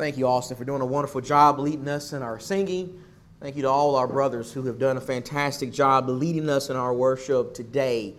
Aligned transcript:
Thank 0.00 0.16
you, 0.16 0.26
Austin, 0.26 0.56
for 0.56 0.64
doing 0.64 0.80
a 0.80 0.86
wonderful 0.86 1.20
job 1.20 1.58
leading 1.58 1.86
us 1.86 2.14
in 2.14 2.22
our 2.22 2.40
singing. 2.40 3.04
Thank 3.38 3.54
you 3.54 3.60
to 3.60 3.68
all 3.68 3.96
our 3.96 4.06
brothers 4.06 4.50
who 4.50 4.62
have 4.62 4.78
done 4.78 4.96
a 4.96 5.00
fantastic 5.00 5.74
job 5.74 6.08
leading 6.08 6.48
us 6.48 6.70
in 6.70 6.76
our 6.76 6.94
worship 6.94 7.52
today. 7.52 8.14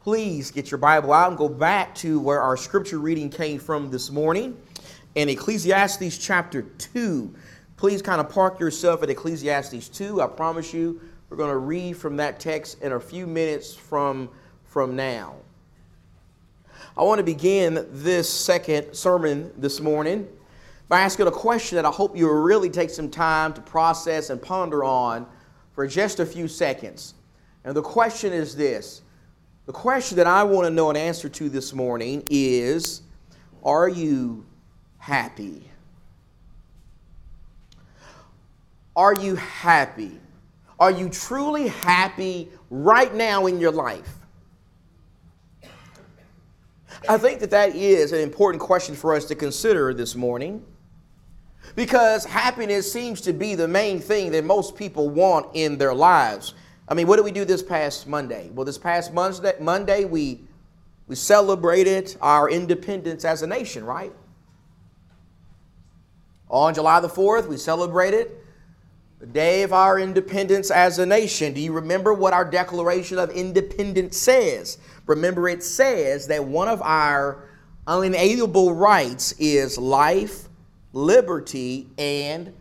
Please 0.00 0.50
get 0.50 0.70
your 0.70 0.76
Bible 0.76 1.10
out 1.10 1.30
and 1.30 1.38
go 1.38 1.48
back 1.48 1.94
to 1.94 2.20
where 2.20 2.42
our 2.42 2.58
scripture 2.58 2.98
reading 2.98 3.30
came 3.30 3.58
from 3.58 3.90
this 3.90 4.10
morning 4.10 4.58
in 5.14 5.30
Ecclesiastes 5.30 6.18
chapter 6.18 6.60
2. 6.60 7.34
Please 7.78 8.02
kind 8.02 8.20
of 8.20 8.28
park 8.28 8.60
yourself 8.60 9.02
at 9.02 9.08
Ecclesiastes 9.08 9.88
2. 9.88 10.20
I 10.20 10.26
promise 10.26 10.74
you, 10.74 11.00
we're 11.30 11.38
going 11.38 11.48
to 11.48 11.56
read 11.56 11.96
from 11.96 12.14
that 12.18 12.40
text 12.40 12.82
in 12.82 12.92
a 12.92 13.00
few 13.00 13.26
minutes 13.26 13.74
from, 13.74 14.28
from 14.64 14.96
now. 14.96 15.36
I 16.94 17.02
want 17.04 17.20
to 17.20 17.24
begin 17.24 17.86
this 17.90 18.28
second 18.28 18.92
sermon 18.92 19.50
this 19.56 19.80
morning 19.80 20.28
by 20.92 21.00
asking 21.00 21.26
a 21.26 21.30
question 21.30 21.76
that 21.76 21.86
I 21.86 21.90
hope 21.90 22.14
you'll 22.14 22.34
really 22.34 22.68
take 22.68 22.90
some 22.90 23.08
time 23.08 23.54
to 23.54 23.62
process 23.62 24.28
and 24.28 24.42
ponder 24.42 24.84
on 24.84 25.26
for 25.72 25.86
just 25.86 26.20
a 26.20 26.26
few 26.26 26.46
seconds. 26.46 27.14
And 27.64 27.74
the 27.74 27.80
question 27.80 28.34
is 28.34 28.54
this 28.54 29.00
the 29.64 29.72
question 29.72 30.18
that 30.18 30.26
I 30.26 30.44
want 30.44 30.66
to 30.66 30.70
know 30.70 30.90
an 30.90 30.96
answer 30.96 31.30
to 31.30 31.48
this 31.48 31.72
morning 31.72 32.22
is 32.28 33.00
Are 33.64 33.88
you 33.88 34.44
happy? 34.98 35.66
Are 38.94 39.14
you 39.14 39.36
happy? 39.36 40.20
Are 40.78 40.90
you 40.90 41.08
truly 41.08 41.68
happy 41.68 42.50
right 42.68 43.14
now 43.14 43.46
in 43.46 43.58
your 43.58 43.72
life? 43.72 44.12
I 47.08 47.16
think 47.16 47.40
that 47.40 47.48
that 47.48 47.74
is 47.74 48.12
an 48.12 48.20
important 48.20 48.60
question 48.60 48.94
for 48.94 49.14
us 49.14 49.24
to 49.24 49.34
consider 49.34 49.94
this 49.94 50.14
morning 50.14 50.62
because 51.74 52.24
happiness 52.24 52.92
seems 52.92 53.20
to 53.22 53.32
be 53.32 53.54
the 53.54 53.68
main 53.68 54.00
thing 54.00 54.32
that 54.32 54.44
most 54.44 54.76
people 54.76 55.10
want 55.10 55.46
in 55.54 55.78
their 55.78 55.94
lives. 55.94 56.54
I 56.88 56.94
mean, 56.94 57.06
what 57.06 57.16
did 57.16 57.24
we 57.24 57.32
do 57.32 57.44
this 57.44 57.62
past 57.62 58.06
Monday? 58.06 58.50
Well, 58.52 58.64
this 58.64 58.78
past 58.78 59.12
Monday, 59.14 59.54
Monday 59.60 60.04
we, 60.04 60.40
we 61.06 61.14
celebrated 61.14 62.16
our 62.20 62.50
independence 62.50 63.24
as 63.24 63.42
a 63.42 63.46
nation, 63.46 63.84
right? 63.84 64.12
On 66.50 66.74
July 66.74 67.00
the 67.00 67.08
4th, 67.08 67.46
we 67.46 67.56
celebrated 67.56 68.32
the 69.20 69.26
day 69.26 69.62
of 69.62 69.72
our 69.72 69.98
independence 69.98 70.70
as 70.70 70.98
a 70.98 71.06
nation. 71.06 71.54
Do 71.54 71.60
you 71.60 71.72
remember 71.72 72.12
what 72.12 72.34
our 72.34 72.44
Declaration 72.44 73.18
of 73.18 73.30
Independence 73.30 74.16
says? 74.16 74.78
Remember, 75.06 75.48
it 75.48 75.62
says 75.62 76.26
that 76.26 76.44
one 76.44 76.68
of 76.68 76.82
our 76.82 77.48
unalienable 77.86 78.74
rights 78.74 79.32
is 79.38 79.78
life, 79.78 80.48
liberty, 80.92 81.88
and 81.98 82.52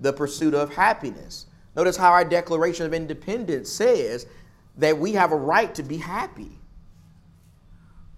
the 0.00 0.12
pursuit 0.12 0.54
of 0.54 0.74
happiness. 0.74 1.46
Notice 1.76 1.96
how 1.96 2.10
our 2.10 2.24
Declaration 2.24 2.86
of 2.86 2.94
Independence 2.94 3.70
says 3.70 4.26
that 4.76 4.98
we 4.98 5.12
have 5.12 5.32
a 5.32 5.36
right 5.36 5.74
to 5.74 5.82
be 5.82 5.96
happy. 5.96 6.50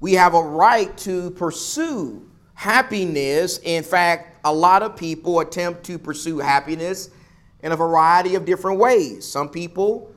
We 0.01 0.15
have 0.15 0.35
a 0.35 0.43
right 0.43 0.97
to 0.99 1.31
pursue 1.33 2.29
happiness. 2.55 3.59
In 3.59 3.83
fact, 3.83 4.41
a 4.45 4.53
lot 4.53 4.83
of 4.83 4.97
people 4.97 5.41
attempt 5.41 5.85
to 5.85 5.99
pursue 5.99 6.39
happiness 6.39 7.11
in 7.63 7.73
a 7.73 7.77
variety 7.77 8.35
of 8.35 8.45
different 8.45 8.79
ways. 8.79 9.27
Some 9.27 9.49
people 9.49 10.13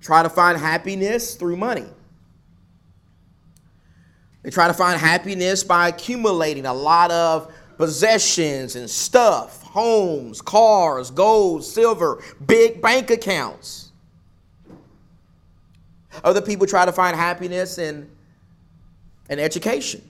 try 0.00 0.22
to 0.22 0.28
find 0.28 0.58
happiness 0.58 1.34
through 1.34 1.56
money. 1.56 1.86
They 4.42 4.50
try 4.50 4.68
to 4.68 4.74
find 4.74 4.98
happiness 4.98 5.62
by 5.62 5.88
accumulating 5.88 6.66
a 6.66 6.72
lot 6.72 7.10
of 7.10 7.52
possessions 7.80 8.76
and 8.76 8.90
stuff, 8.90 9.62
homes, 9.62 10.42
cars, 10.42 11.10
gold, 11.10 11.64
silver, 11.64 12.22
big 12.44 12.82
bank 12.82 13.10
accounts. 13.10 13.90
Other 16.22 16.42
people 16.42 16.66
try 16.66 16.84
to 16.84 16.92
find 16.92 17.16
happiness 17.16 17.78
in, 17.78 18.10
in 19.30 19.38
education. 19.38 20.06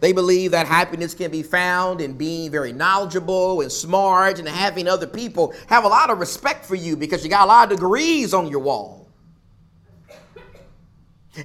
They 0.00 0.14
believe 0.14 0.52
that 0.52 0.66
happiness 0.66 1.12
can 1.12 1.30
be 1.30 1.42
found 1.42 2.00
in 2.00 2.14
being 2.14 2.50
very 2.50 2.72
knowledgeable 2.72 3.60
and 3.60 3.70
smart 3.70 4.38
and 4.38 4.48
having 4.48 4.88
other 4.88 5.06
people 5.06 5.52
have 5.66 5.84
a 5.84 5.88
lot 5.88 6.08
of 6.08 6.20
respect 6.20 6.64
for 6.64 6.74
you 6.74 6.96
because 6.96 7.22
you 7.22 7.28
got 7.28 7.44
a 7.44 7.48
lot 7.48 7.70
of 7.70 7.76
degrees 7.76 8.32
on 8.32 8.46
your 8.46 8.60
wall. 8.60 9.10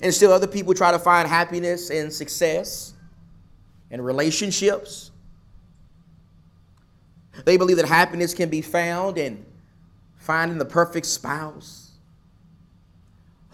And 0.02 0.14
still, 0.14 0.32
other 0.32 0.48
people 0.48 0.74
try 0.74 0.94
to 0.94 1.00
find 1.00 1.28
happiness 1.28 1.90
in 1.90 2.10
success 2.10 2.95
and 3.92 4.04
relationships. 4.04 5.12
They 7.44 7.58
believe 7.58 7.78
that 7.78 7.86
happiness 7.86 8.34
can 8.34 8.50
be 8.50 8.62
found 8.62 9.18
in 9.18 9.46
finding 10.16 10.58
the 10.58 10.66
perfect 10.66 11.06
spouse, 11.06 11.92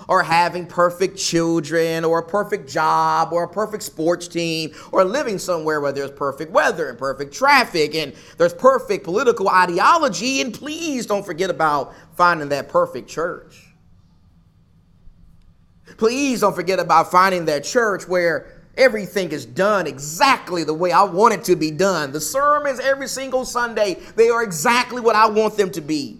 or 0.07 0.23
having 0.23 0.65
perfect 0.65 1.17
children, 1.17 2.03
or 2.05 2.19
a 2.19 2.25
perfect 2.25 2.69
job, 2.69 3.33
or 3.33 3.43
a 3.43 3.47
perfect 3.47 3.83
sports 3.83 4.27
team, 4.27 4.73
or 4.91 5.03
living 5.03 5.37
somewhere 5.37 5.79
where 5.81 5.91
there's 5.91 6.11
perfect 6.11 6.51
weather 6.51 6.89
and 6.89 6.97
perfect 6.97 7.33
traffic 7.33 7.93
and 7.93 8.13
there's 8.37 8.53
perfect 8.53 9.03
political 9.03 9.49
ideology. 9.49 10.41
And 10.41 10.53
please 10.53 11.05
don't 11.05 11.25
forget 11.25 11.49
about 11.49 11.93
finding 12.15 12.49
that 12.49 12.69
perfect 12.69 13.09
church. 13.09 13.67
Please 15.97 16.41
don't 16.41 16.55
forget 16.55 16.79
about 16.79 17.11
finding 17.11 17.45
that 17.45 17.63
church 17.63 18.07
where 18.07 18.60
everything 18.77 19.31
is 19.31 19.45
done 19.45 19.87
exactly 19.87 20.63
the 20.63 20.73
way 20.73 20.91
I 20.91 21.03
want 21.03 21.33
it 21.33 21.43
to 21.45 21.55
be 21.55 21.71
done. 21.71 22.11
The 22.11 22.21
sermons 22.21 22.79
every 22.79 23.07
single 23.07 23.45
Sunday, 23.45 23.95
they 24.15 24.29
are 24.29 24.43
exactly 24.43 25.01
what 25.01 25.15
I 25.15 25.27
want 25.27 25.57
them 25.57 25.71
to 25.71 25.81
be. 25.81 26.19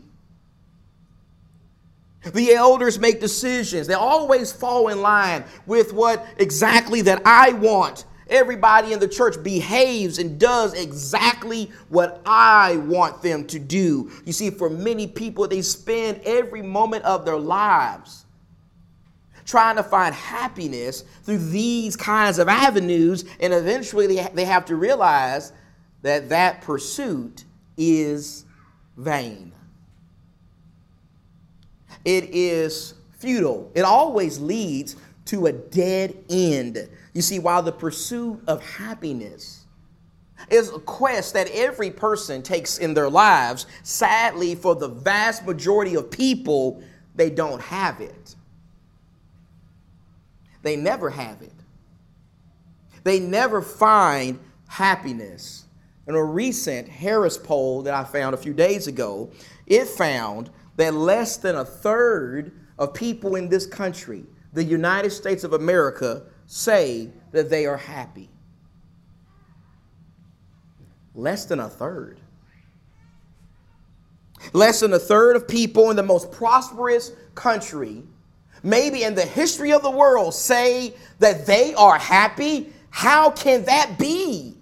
The 2.33 2.53
elders 2.53 2.99
make 2.99 3.19
decisions. 3.19 3.87
They 3.87 3.95
always 3.95 4.51
fall 4.51 4.89
in 4.89 5.01
line 5.01 5.43
with 5.65 5.91
what 5.91 6.25
exactly 6.37 7.01
that 7.01 7.21
I 7.25 7.53
want. 7.53 8.05
Everybody 8.29 8.93
in 8.93 8.99
the 8.99 9.07
church 9.07 9.41
behaves 9.43 10.19
and 10.19 10.39
does 10.39 10.73
exactly 10.73 11.71
what 11.89 12.21
I 12.25 12.77
want 12.77 13.21
them 13.21 13.45
to 13.47 13.59
do. 13.59 14.11
You 14.23 14.31
see, 14.33 14.51
for 14.51 14.69
many 14.69 15.07
people, 15.07 15.47
they 15.47 15.61
spend 15.61 16.21
every 16.23 16.61
moment 16.61 17.03
of 17.05 17.25
their 17.25 17.37
lives 17.37 18.20
trying 19.51 19.75
to 19.75 19.83
find 19.83 20.15
happiness 20.15 21.03
through 21.23 21.37
these 21.37 21.97
kinds 21.97 22.39
of 22.39 22.47
avenues, 22.47 23.25
and 23.41 23.53
eventually 23.53 24.07
they 24.07 24.45
have 24.45 24.63
to 24.63 24.77
realize 24.77 25.51
that 26.03 26.29
that 26.29 26.61
pursuit 26.61 27.43
is 27.75 28.45
vain. 28.95 29.51
It 32.05 32.29
is 32.31 32.93
futile. 33.17 33.69
It 33.75 33.81
always 33.81 34.39
leads 34.39 34.95
to 35.25 35.47
a 35.47 35.51
dead 35.51 36.17
end. 36.29 36.89
You 37.13 37.21
see, 37.21 37.37
while 37.39 37.61
the 37.61 37.73
pursuit 37.73 38.41
of 38.47 38.63
happiness 38.63 39.65
is 40.49 40.69
a 40.69 40.79
quest 40.79 41.33
that 41.33 41.49
every 41.51 41.91
person 41.91 42.41
takes 42.41 42.77
in 42.77 42.93
their 42.93 43.09
lives, 43.09 43.67
sadly, 43.83 44.55
for 44.55 44.75
the 44.75 44.87
vast 44.87 45.45
majority 45.45 45.95
of 45.95 46.09
people, 46.09 46.81
they 47.15 47.29
don't 47.29 47.61
have 47.61 47.99
it. 47.99 48.35
They 50.61 50.75
never 50.75 51.09
have 51.09 51.41
it. 51.41 51.53
They 53.03 53.19
never 53.19 53.61
find 53.61 54.39
happiness. 54.67 55.65
In 56.07 56.15
a 56.15 56.23
recent 56.23 56.87
Harris 56.87 57.37
poll 57.37 57.83
that 57.83 57.93
I 57.93 58.03
found 58.03 58.33
a 58.33 58.37
few 58.37 58.53
days 58.53 58.87
ago, 58.87 59.31
it 59.67 59.87
found 59.87 60.49
that 60.75 60.93
less 60.93 61.37
than 61.37 61.55
a 61.55 61.65
third 61.65 62.59
of 62.77 62.93
people 62.93 63.35
in 63.35 63.49
this 63.49 63.65
country, 63.65 64.25
the 64.53 64.63
United 64.63 65.11
States 65.11 65.43
of 65.43 65.53
America, 65.53 66.23
say 66.47 67.09
that 67.31 67.49
they 67.49 67.65
are 67.65 67.77
happy. 67.77 68.29
Less 71.13 71.45
than 71.45 71.59
a 71.59 71.69
third. 71.69 72.19
Less 74.53 74.79
than 74.79 74.93
a 74.93 74.99
third 74.99 75.35
of 75.35 75.47
people 75.47 75.91
in 75.91 75.95
the 75.95 76.03
most 76.03 76.31
prosperous 76.31 77.11
country 77.35 78.03
maybe 78.63 79.03
in 79.03 79.15
the 79.15 79.25
history 79.25 79.71
of 79.71 79.81
the 79.81 79.91
world 79.91 80.33
say 80.33 80.93
that 81.19 81.45
they 81.45 81.73
are 81.73 81.97
happy, 81.97 82.71
how 82.89 83.31
can 83.31 83.65
that 83.65 83.97
be? 83.97 84.55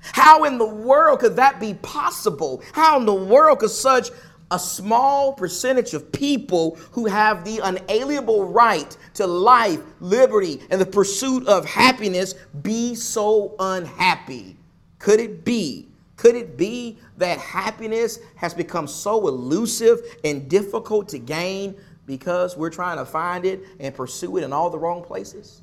How 0.00 0.44
in 0.44 0.58
the 0.58 0.66
world 0.66 1.20
could 1.20 1.36
that 1.36 1.60
be 1.60 1.74
possible? 1.74 2.62
How 2.72 2.98
in 2.98 3.06
the 3.06 3.14
world 3.14 3.60
could 3.60 3.70
such 3.70 4.10
a 4.50 4.58
small 4.58 5.34
percentage 5.34 5.92
of 5.92 6.10
people 6.10 6.76
who 6.92 7.06
have 7.06 7.44
the 7.44 7.58
unalienable 7.58 8.46
right 8.46 8.96
to 9.14 9.26
life, 9.26 9.80
liberty, 10.00 10.62
and 10.70 10.80
the 10.80 10.86
pursuit 10.86 11.46
of 11.46 11.66
happiness 11.66 12.34
be 12.62 12.94
so 12.94 13.54
unhappy? 13.58 14.56
Could 14.98 15.20
it 15.20 15.44
be 15.44 15.87
could 16.18 16.34
it 16.34 16.56
be 16.56 16.98
that 17.16 17.38
happiness 17.38 18.18
has 18.34 18.52
become 18.52 18.88
so 18.88 19.28
elusive 19.28 20.00
and 20.24 20.50
difficult 20.50 21.08
to 21.10 21.18
gain 21.18 21.76
because 22.06 22.56
we're 22.56 22.70
trying 22.70 22.98
to 22.98 23.04
find 23.04 23.46
it 23.46 23.60
and 23.78 23.94
pursue 23.94 24.36
it 24.36 24.42
in 24.42 24.52
all 24.52 24.68
the 24.68 24.78
wrong 24.78 25.02
places? 25.02 25.62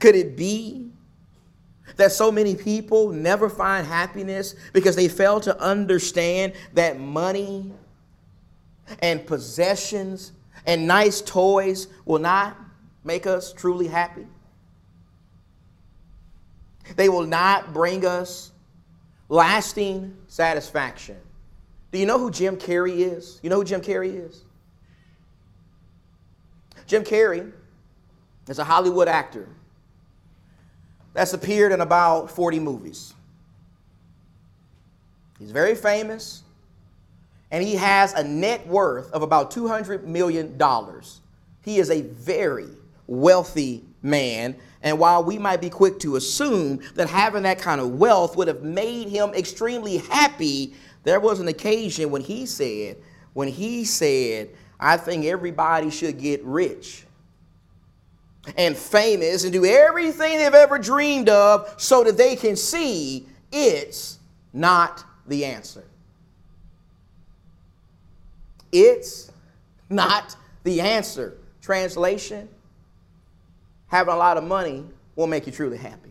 Could 0.00 0.16
it 0.16 0.36
be 0.36 0.90
that 1.96 2.10
so 2.10 2.32
many 2.32 2.56
people 2.56 3.12
never 3.12 3.48
find 3.48 3.86
happiness 3.86 4.56
because 4.72 4.96
they 4.96 5.06
fail 5.06 5.38
to 5.42 5.56
understand 5.60 6.54
that 6.72 6.98
money 6.98 7.70
and 8.98 9.24
possessions 9.24 10.32
and 10.66 10.88
nice 10.88 11.20
toys 11.20 11.86
will 12.06 12.18
not 12.18 12.56
make 13.04 13.24
us 13.24 13.52
truly 13.52 13.86
happy? 13.86 14.26
They 16.96 17.08
will 17.08 17.26
not 17.26 17.72
bring 17.72 18.04
us 18.04 18.52
lasting 19.28 20.16
satisfaction. 20.28 21.16
Do 21.92 21.98
you 21.98 22.06
know 22.06 22.18
who 22.18 22.30
Jim 22.30 22.56
Carrey 22.56 22.98
is? 22.98 23.40
You 23.42 23.50
know 23.50 23.56
who 23.56 23.64
Jim 23.64 23.80
Carrey 23.80 24.26
is? 24.26 24.44
Jim 26.86 27.04
Carrey 27.04 27.52
is 28.48 28.58
a 28.58 28.64
Hollywood 28.64 29.08
actor 29.08 29.48
that's 31.14 31.32
appeared 31.32 31.72
in 31.72 31.80
about 31.80 32.30
40 32.30 32.60
movies. 32.60 33.14
He's 35.38 35.50
very 35.50 35.74
famous, 35.74 36.42
and 37.50 37.62
he 37.62 37.76
has 37.76 38.12
a 38.12 38.22
net 38.22 38.66
worth 38.66 39.10
of 39.12 39.22
about 39.22 39.50
$200 39.50 40.04
million. 40.04 40.60
He 41.62 41.78
is 41.78 41.90
a 41.90 42.02
very 42.02 42.68
wealthy 43.06 43.84
man, 44.02 44.56
and 44.82 44.98
while 44.98 45.24
we 45.24 45.38
might 45.38 45.60
be 45.60 45.70
quick 45.70 45.98
to 46.00 46.16
assume 46.16 46.80
that 46.94 47.08
having 47.08 47.42
that 47.44 47.58
kind 47.58 47.80
of 47.80 47.90
wealth 47.98 48.36
would 48.36 48.48
have 48.48 48.62
made 48.62 49.08
him 49.08 49.30
extremely 49.34 49.98
happy, 49.98 50.74
there 51.04 51.20
was 51.20 51.40
an 51.40 51.48
occasion 51.48 52.10
when 52.10 52.22
he 52.22 52.46
said, 52.46 52.96
when 53.32 53.48
he 53.48 53.84
said, 53.84 54.50
I 54.78 54.96
think 54.96 55.24
everybody 55.24 55.90
should 55.90 56.18
get 56.18 56.44
rich 56.44 57.04
and 58.56 58.76
famous 58.76 59.44
and 59.44 59.52
do 59.52 59.64
everything 59.64 60.38
they've 60.38 60.52
ever 60.52 60.78
dreamed 60.78 61.28
of 61.28 61.74
so 61.78 62.04
that 62.04 62.16
they 62.16 62.36
can 62.36 62.56
see 62.56 63.26
it's 63.50 64.18
not 64.52 65.04
the 65.26 65.44
answer. 65.44 65.84
It's 68.70 69.30
not 69.88 70.36
the 70.64 70.80
answer. 70.80 71.38
Translation 71.62 72.48
having 73.94 74.12
a 74.12 74.16
lot 74.16 74.36
of 74.36 74.42
money 74.42 74.84
won't 75.14 75.30
make 75.30 75.46
you 75.46 75.52
truly 75.52 75.76
happy. 75.76 76.10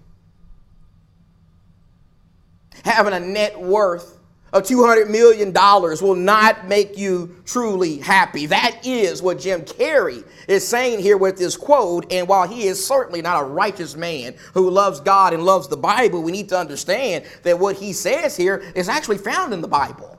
Having 2.85 3.13
a 3.13 3.19
net 3.19 3.59
worth 3.59 4.19
of 4.53 4.63
$200 4.63 5.09
million 5.09 5.51
will 5.51 6.15
not 6.15 6.65
make 6.69 6.97
you 6.97 7.35
truly 7.43 7.97
happy. 7.97 8.45
That 8.45 8.79
is 8.85 9.21
what 9.21 9.37
Jim 9.37 9.63
Carrey 9.63 10.25
is 10.47 10.65
saying 10.65 10.99
here 10.99 11.17
with 11.17 11.37
this 11.37 11.57
quote. 11.57 12.09
And 12.09 12.25
while 12.25 12.47
he 12.47 12.67
is 12.67 12.85
certainly 12.85 13.21
not 13.21 13.43
a 13.43 13.45
righteous 13.45 13.97
man 13.97 14.35
who 14.53 14.69
loves 14.69 15.01
God 15.01 15.33
and 15.33 15.43
loves 15.43 15.67
the 15.67 15.75
Bible, 15.75 16.23
we 16.23 16.31
need 16.31 16.47
to 16.49 16.57
understand 16.57 17.25
that 17.41 17.59
what 17.59 17.75
he 17.75 17.91
says 17.91 18.37
here 18.37 18.63
is 18.75 18.87
actually 18.87 19.17
found 19.17 19.53
in 19.53 19.59
the 19.59 19.67
Bible. 19.67 20.12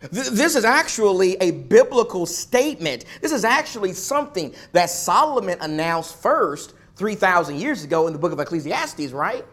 This 0.00 0.54
is 0.54 0.64
actually 0.64 1.36
a 1.36 1.50
biblical 1.50 2.24
statement. 2.24 3.04
This 3.20 3.32
is 3.32 3.44
actually 3.44 3.92
something 3.94 4.54
that 4.72 4.90
Solomon 4.90 5.58
announced 5.60 6.16
first 6.16 6.74
3,000 6.96 7.56
years 7.56 7.82
ago 7.82 8.06
in 8.06 8.12
the 8.12 8.18
book 8.18 8.32
of 8.32 8.38
Ecclesiastes, 8.38 9.10
right? 9.10 9.44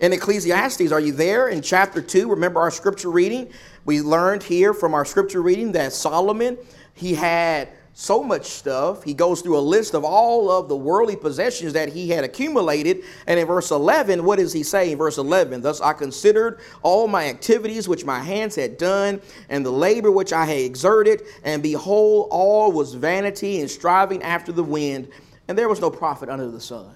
In 0.00 0.12
Ecclesiastes, 0.12 0.92
are 0.92 1.00
you 1.00 1.12
there 1.12 1.48
in 1.48 1.62
chapter 1.62 2.00
2? 2.00 2.30
Remember 2.30 2.60
our 2.60 2.70
scripture 2.70 3.10
reading? 3.10 3.50
We 3.84 4.02
learned 4.02 4.44
here 4.44 4.72
from 4.72 4.94
our 4.94 5.04
scripture 5.04 5.42
reading 5.42 5.72
that 5.72 5.92
Solomon, 5.92 6.56
he 6.94 7.14
had 7.14 7.68
so 7.92 8.22
much 8.22 8.46
stuff. 8.46 9.02
He 9.02 9.14
goes 9.14 9.40
through 9.42 9.58
a 9.58 9.60
list 9.60 9.94
of 9.94 10.04
all 10.04 10.50
of 10.50 10.68
the 10.68 10.76
worldly 10.76 11.16
possessions 11.16 11.72
that 11.72 11.88
he 11.88 12.08
had 12.08 12.24
accumulated. 12.24 13.02
And 13.26 13.38
in 13.38 13.46
verse 13.46 13.70
11, 13.70 14.24
what 14.24 14.38
does 14.38 14.52
he 14.52 14.62
say 14.62 14.92
in 14.92 14.98
verse 14.98 15.18
11? 15.18 15.60
Thus 15.60 15.80
I 15.80 15.92
considered 15.92 16.60
all 16.82 17.08
my 17.08 17.28
activities 17.28 17.88
which 17.88 18.04
my 18.04 18.20
hands 18.20 18.54
had 18.54 18.78
done, 18.78 19.20
and 19.48 19.66
the 19.66 19.70
labor 19.70 20.10
which 20.10 20.32
I 20.32 20.44
had 20.44 20.58
exerted, 20.58 21.22
and 21.44 21.62
behold, 21.62 22.28
all 22.30 22.72
was 22.72 22.94
vanity 22.94 23.60
and 23.60 23.70
striving 23.70 24.22
after 24.22 24.52
the 24.52 24.64
wind, 24.64 25.08
and 25.48 25.58
there 25.58 25.68
was 25.68 25.80
no 25.80 25.90
profit 25.90 26.28
under 26.28 26.48
the 26.48 26.60
sun. 26.60 26.94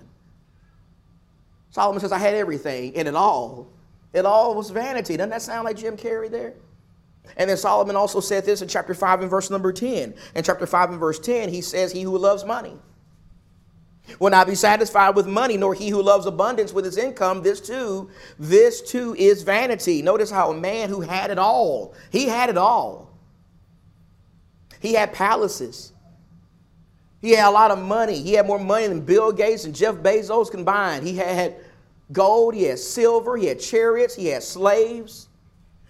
Solomon 1.70 2.00
says, 2.00 2.12
I 2.12 2.18
had 2.18 2.34
everything, 2.34 2.96
and 2.96 3.08
it 3.08 3.16
all, 3.16 3.68
it 4.12 4.24
all 4.24 4.54
was 4.54 4.70
vanity. 4.70 5.16
Doesn't 5.16 5.30
that 5.30 5.42
sound 5.42 5.64
like 5.64 5.76
Jim 5.76 5.96
Carrey 5.96 6.30
there? 6.30 6.54
And 7.36 7.50
then 7.50 7.56
Solomon 7.56 7.96
also 7.96 8.20
said 8.20 8.44
this 8.44 8.62
in 8.62 8.68
chapter 8.68 8.94
5 8.94 9.22
and 9.22 9.30
verse 9.30 9.50
number 9.50 9.72
10. 9.72 10.14
In 10.34 10.44
chapter 10.44 10.66
5 10.66 10.90
and 10.90 11.00
verse 11.00 11.18
10, 11.18 11.48
he 11.48 11.60
says, 11.60 11.92
He 11.92 12.02
who 12.02 12.16
loves 12.16 12.44
money 12.44 12.76
will 14.18 14.30
not 14.30 14.46
be 14.46 14.54
satisfied 14.54 15.16
with 15.16 15.26
money, 15.26 15.56
nor 15.56 15.74
he 15.74 15.88
who 15.88 16.02
loves 16.02 16.26
abundance 16.26 16.72
with 16.72 16.84
his 16.84 16.96
income. 16.96 17.42
This 17.42 17.60
too, 17.60 18.10
this 18.38 18.82
too 18.82 19.14
is 19.18 19.42
vanity. 19.42 20.02
Notice 20.02 20.30
how 20.30 20.50
a 20.50 20.54
man 20.54 20.88
who 20.90 21.00
had 21.00 21.30
it 21.30 21.38
all, 21.38 21.94
he 22.10 22.28
had 22.28 22.50
it 22.50 22.58
all. 22.58 23.10
He 24.80 24.92
had 24.92 25.14
palaces. 25.14 25.92
He 27.22 27.30
had 27.30 27.48
a 27.48 27.50
lot 27.50 27.70
of 27.70 27.78
money. 27.78 28.20
He 28.20 28.34
had 28.34 28.46
more 28.46 28.58
money 28.58 28.86
than 28.86 29.00
Bill 29.00 29.32
Gates 29.32 29.64
and 29.64 29.74
Jeff 29.74 29.94
Bezos 29.94 30.50
combined. 30.50 31.06
He 31.06 31.16
had 31.16 31.56
gold, 32.12 32.54
he 32.54 32.64
had 32.64 32.78
silver, 32.78 33.38
he 33.38 33.46
had 33.46 33.58
chariots, 33.58 34.14
he 34.14 34.26
had 34.26 34.42
slaves. 34.42 35.28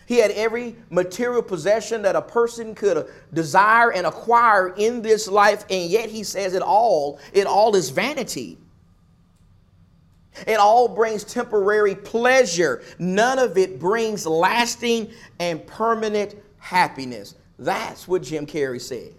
He 0.07 0.19
had 0.19 0.31
every 0.33 0.77
material 0.91 1.43
possession 1.43 2.03
that 2.03 2.17
a 2.17 2.23
person 2.23 2.75
could 2.75 2.97
uh, 2.97 3.05
desire 3.33 3.93
and 3.93 4.07
acquire 4.07 4.69
in 4.77 5.03
this 5.03 5.29
life, 5.29 5.65
and 5.71 5.91
yet 5.91 6.11
he 6.11 6.23
says 6.23 6.55
it 6.55 6.63
all, 6.63 7.19
it 7.33 7.47
all 7.47 7.75
is 7.75 7.91
vanity. 7.91 8.59
It 10.47 10.59
all 10.59 10.89
brings 10.89 11.25
temporary 11.25 11.95
pleasure. 11.95 12.83
None 12.99 13.39
of 13.39 13.57
it 13.57 13.79
brings 13.79 14.27
lasting 14.27 15.13
and 15.39 15.65
permanent 15.67 16.35
happiness. 16.59 17.35
That's 17.59 18.09
what 18.09 18.23
Jim 18.23 18.47
Carrey 18.47 18.81
said. 18.81 19.13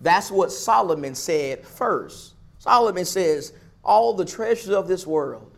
That's 0.00 0.30
what 0.30 0.52
Solomon 0.52 1.14
said 1.14 1.64
first. 1.64 2.34
Solomon 2.58 3.04
says, 3.04 3.52
All 3.82 4.14
the 4.14 4.24
treasures 4.24 4.70
of 4.70 4.88
this 4.88 5.06
world 5.06 5.51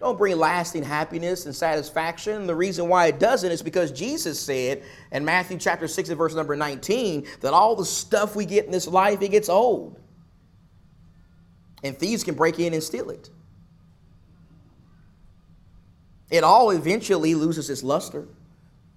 don't 0.00 0.16
bring 0.16 0.38
lasting 0.38 0.82
happiness 0.82 1.44
and 1.44 1.54
satisfaction. 1.54 2.46
The 2.46 2.56
reason 2.56 2.88
why 2.88 3.06
it 3.06 3.20
doesn't 3.20 3.52
is 3.52 3.62
because 3.62 3.92
Jesus 3.92 4.40
said 4.40 4.82
in 5.12 5.24
Matthew 5.26 5.58
chapter 5.58 5.86
6 5.86 6.08
and 6.08 6.16
verse 6.16 6.34
number 6.34 6.56
19 6.56 7.26
that 7.42 7.52
all 7.52 7.76
the 7.76 7.84
stuff 7.84 8.34
we 8.34 8.46
get 8.46 8.64
in 8.64 8.70
this 8.70 8.88
life, 8.88 9.20
it 9.20 9.28
gets 9.28 9.50
old. 9.50 10.00
And 11.82 11.96
thieves 11.96 12.24
can 12.24 12.34
break 12.34 12.58
in 12.58 12.72
and 12.72 12.82
steal 12.82 13.10
it. 13.10 13.28
It 16.30 16.44
all 16.44 16.70
eventually 16.70 17.34
loses 17.34 17.68
its 17.68 17.82
luster. 17.82 18.26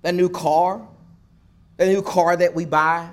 That 0.04 0.16
new 0.16 0.30
car, 0.30 0.88
that 1.78 1.88
new 1.88 2.01
car 2.01 2.38
that 2.38 2.56
we 2.56 2.66
buy 2.66 3.10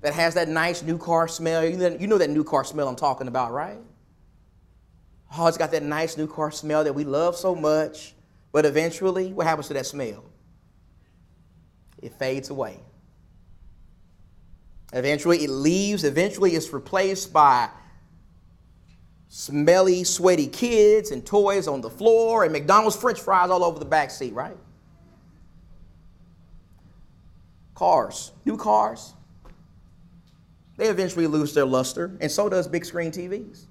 that 0.00 0.14
has 0.14 0.34
that 0.34 0.48
nice 0.48 0.82
new 0.82 0.96
car 0.96 1.28
smell. 1.28 1.64
You 1.64 1.76
know, 1.76 1.88
you 1.88 2.06
know 2.06 2.18
that 2.18 2.30
new 2.30 2.44
car 2.44 2.64
smell 2.64 2.88
I'm 2.88 2.96
talking 2.96 3.28
about, 3.28 3.52
right? 3.52 3.78
Oh, 5.36 5.46
it's 5.46 5.58
got 5.58 5.70
that 5.72 5.82
nice 5.82 6.16
new 6.16 6.26
car 6.26 6.50
smell 6.50 6.84
that 6.84 6.94
we 6.94 7.04
love 7.04 7.36
so 7.36 7.54
much. 7.54 8.14
But 8.52 8.64
eventually, 8.64 9.32
what 9.32 9.46
happens 9.46 9.68
to 9.68 9.74
that 9.74 9.86
smell? 9.86 10.24
It 12.02 12.12
fades 12.14 12.50
away. 12.50 12.80
Eventually, 14.92 15.44
it 15.44 15.50
leaves. 15.50 16.04
Eventually, 16.04 16.52
it's 16.52 16.72
replaced 16.72 17.32
by 17.32 17.68
smelly, 19.28 20.04
sweaty 20.04 20.46
kids 20.46 21.10
and 21.10 21.24
toys 21.24 21.68
on 21.68 21.82
the 21.82 21.90
floor 21.90 22.44
and 22.44 22.52
McDonald's 22.52 22.96
french 22.96 23.20
fries 23.20 23.50
all 23.50 23.62
over 23.62 23.78
the 23.78 23.84
back 23.84 24.10
seat, 24.10 24.32
right? 24.32 24.56
Cars, 27.74 28.32
new 28.44 28.56
cars, 28.56 29.12
they 30.78 30.88
eventually 30.88 31.26
lose 31.26 31.54
their 31.54 31.66
luster, 31.66 32.16
and 32.20 32.30
so 32.30 32.48
does 32.48 32.66
big 32.66 32.84
screen 32.84 33.10
TVs. 33.10 33.66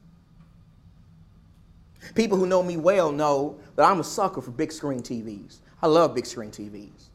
People 2.16 2.38
who 2.38 2.46
know 2.46 2.64
me 2.64 2.78
well 2.78 3.12
know 3.12 3.60
that 3.76 3.90
I'm 3.90 4.00
a 4.00 4.04
sucker 4.04 4.42
for 4.42 4.52
big 4.52 4.72
screen 4.72 5.02
TVs. 5.02 5.60
I 5.82 5.88
love 5.88 6.16
big 6.16 6.26
screen 6.26 6.52
TVs. 6.52 7.10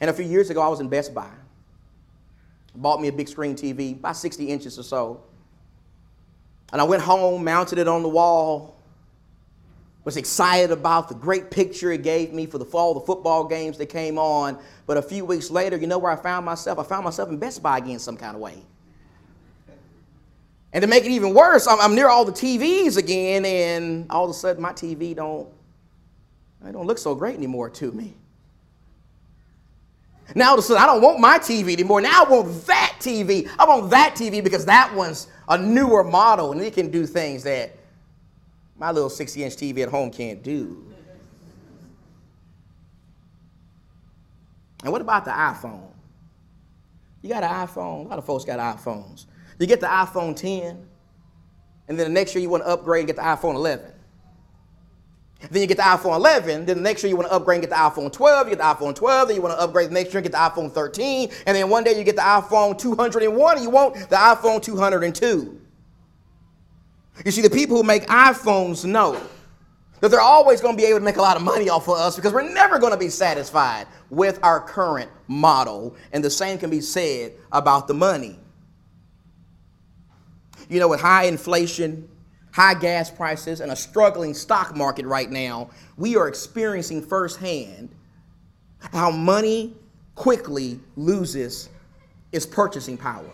And 0.00 0.10
a 0.10 0.12
few 0.12 0.24
years 0.24 0.50
ago, 0.50 0.60
I 0.60 0.68
was 0.68 0.80
in 0.80 0.88
Best 0.88 1.14
Buy. 1.14 1.30
Bought 2.74 3.00
me 3.00 3.08
a 3.08 3.12
big 3.12 3.28
screen 3.28 3.54
TV, 3.54 3.96
about 3.96 4.16
60 4.16 4.48
inches 4.48 4.78
or 4.78 4.82
so. 4.82 5.22
And 6.72 6.80
I 6.80 6.84
went 6.84 7.02
home, 7.02 7.44
mounted 7.44 7.78
it 7.78 7.86
on 7.86 8.02
the 8.02 8.08
wall, 8.08 8.74
was 10.04 10.16
excited 10.16 10.70
about 10.70 11.08
the 11.08 11.14
great 11.14 11.50
picture 11.50 11.92
it 11.92 12.02
gave 12.02 12.32
me 12.32 12.46
for 12.46 12.58
the 12.58 12.64
fall, 12.64 12.94
the 12.94 13.00
football 13.00 13.44
games 13.44 13.78
that 13.78 13.86
came 13.86 14.18
on. 14.18 14.58
But 14.86 14.96
a 14.96 15.02
few 15.02 15.24
weeks 15.24 15.50
later, 15.50 15.76
you 15.76 15.86
know 15.86 15.98
where 15.98 16.12
I 16.12 16.16
found 16.16 16.44
myself? 16.44 16.78
I 16.78 16.82
found 16.82 17.04
myself 17.04 17.28
in 17.28 17.38
Best 17.38 17.62
Buy 17.62 17.78
again 17.78 17.98
some 17.98 18.16
kind 18.16 18.34
of 18.34 18.42
way. 18.42 18.62
And 20.74 20.82
to 20.82 20.88
make 20.88 21.04
it 21.04 21.12
even 21.12 21.32
worse, 21.32 21.68
I'm, 21.68 21.80
I'm 21.80 21.94
near 21.94 22.08
all 22.08 22.24
the 22.24 22.32
TVs 22.32 22.96
again, 22.96 23.44
and 23.44 24.10
all 24.10 24.24
of 24.24 24.30
a 24.30 24.34
sudden 24.34 24.60
my 24.60 24.72
TV 24.72 25.14
don't, 25.14 25.48
it 26.66 26.72
don't 26.72 26.86
look 26.86 26.98
so 26.98 27.14
great 27.14 27.36
anymore 27.36 27.70
to 27.70 27.92
me. 27.92 28.14
Now 30.34 30.48
all 30.48 30.54
of 30.54 30.58
a 30.58 30.62
sudden 30.62 30.82
I 30.82 30.86
don't 30.86 31.00
want 31.00 31.20
my 31.20 31.38
TV 31.38 31.74
anymore. 31.74 32.00
Now 32.00 32.24
I 32.24 32.28
want 32.28 32.66
that 32.66 32.96
TV. 32.98 33.48
I 33.56 33.64
want 33.66 33.90
that 33.90 34.16
TV 34.16 34.42
because 34.42 34.64
that 34.64 34.92
one's 34.94 35.28
a 35.48 35.56
newer 35.56 36.02
model 36.02 36.52
and 36.52 36.60
it 36.60 36.72
can 36.72 36.90
do 36.90 37.06
things 37.06 37.44
that 37.44 37.76
my 38.76 38.90
little 38.90 39.10
60 39.10 39.44
inch 39.44 39.54
TV 39.56 39.80
at 39.80 39.90
home 39.90 40.10
can't 40.10 40.42
do. 40.42 40.82
And 44.82 44.90
what 44.90 45.02
about 45.02 45.24
the 45.26 45.30
iPhone? 45.30 45.90
You 47.20 47.28
got 47.28 47.44
an 47.44 47.50
iPhone. 47.50 48.06
A 48.06 48.08
lot 48.08 48.18
of 48.18 48.24
folks 48.24 48.44
got 48.44 48.58
iPhones. 48.58 49.26
You 49.58 49.66
get 49.66 49.80
the 49.80 49.86
iPhone 49.86 50.36
10, 50.36 50.86
and 51.88 51.98
then 51.98 52.06
the 52.06 52.12
next 52.12 52.34
year 52.34 52.42
you 52.42 52.48
want 52.48 52.62
to 52.64 52.68
upgrade 52.68 53.00
and 53.00 53.06
get 53.08 53.16
the 53.16 53.22
iPhone 53.22 53.54
11. 53.54 53.92
Then 55.50 55.60
you 55.60 55.68
get 55.68 55.76
the 55.76 55.82
iPhone 55.82 56.16
11. 56.16 56.66
Then 56.66 56.76
the 56.76 56.82
next 56.82 57.02
year 57.02 57.10
you 57.10 57.16
want 57.16 57.28
to 57.28 57.34
upgrade 57.34 57.56
and 57.56 57.68
get 57.68 57.70
the 57.70 57.76
iPhone 57.76 58.12
12. 58.12 58.48
You 58.48 58.56
get 58.56 58.58
the 58.58 58.84
iPhone 58.84 58.94
12. 58.94 59.28
Then 59.28 59.36
you 59.36 59.42
want 59.42 59.54
to 59.54 59.60
upgrade 59.60 59.90
the 59.90 59.94
next 59.94 60.12
year 60.12 60.22
and 60.22 60.30
get 60.30 60.32
the 60.32 60.38
iPhone 60.38 60.72
13. 60.72 61.30
And 61.46 61.56
then 61.56 61.68
one 61.68 61.84
day 61.84 61.98
you 61.98 62.04
get 62.04 62.16
the 62.16 62.22
iPhone 62.22 62.78
201 62.78 63.56
and 63.56 63.62
you 63.62 63.70
want 63.70 63.94
the 63.94 64.16
iPhone 64.16 64.62
202. 64.62 65.60
You 67.24 67.30
see, 67.30 67.42
the 67.42 67.50
people 67.50 67.76
who 67.76 67.82
make 67.82 68.06
iPhones 68.06 68.84
know 68.84 69.20
that 70.00 70.10
they're 70.10 70.20
always 70.20 70.60
going 70.60 70.76
to 70.76 70.82
be 70.82 70.88
able 70.88 70.98
to 70.98 71.04
make 71.04 71.16
a 71.16 71.22
lot 71.22 71.36
of 71.36 71.42
money 71.42 71.68
off 71.68 71.88
of 71.88 71.96
us 71.96 72.16
because 72.16 72.32
we're 72.32 72.52
never 72.52 72.78
going 72.78 72.92
to 72.92 72.98
be 72.98 73.08
satisfied 73.08 73.86
with 74.10 74.38
our 74.42 74.60
current 74.60 75.10
model. 75.28 75.94
And 76.12 76.24
the 76.24 76.30
same 76.30 76.58
can 76.58 76.70
be 76.70 76.80
said 76.80 77.32
about 77.52 77.86
the 77.86 77.94
money. 77.94 78.38
You 80.68 80.80
know, 80.80 80.88
with 80.88 81.00
high 81.00 81.24
inflation, 81.24 82.08
high 82.52 82.74
gas 82.74 83.10
prices, 83.10 83.60
and 83.60 83.72
a 83.72 83.76
struggling 83.76 84.34
stock 84.34 84.76
market 84.76 85.06
right 85.06 85.30
now, 85.30 85.70
we 85.96 86.16
are 86.16 86.28
experiencing 86.28 87.02
firsthand 87.02 87.90
how 88.92 89.10
money 89.10 89.74
quickly 90.14 90.78
loses 90.96 91.68
its 92.32 92.46
purchasing 92.46 92.96
power. 92.96 93.30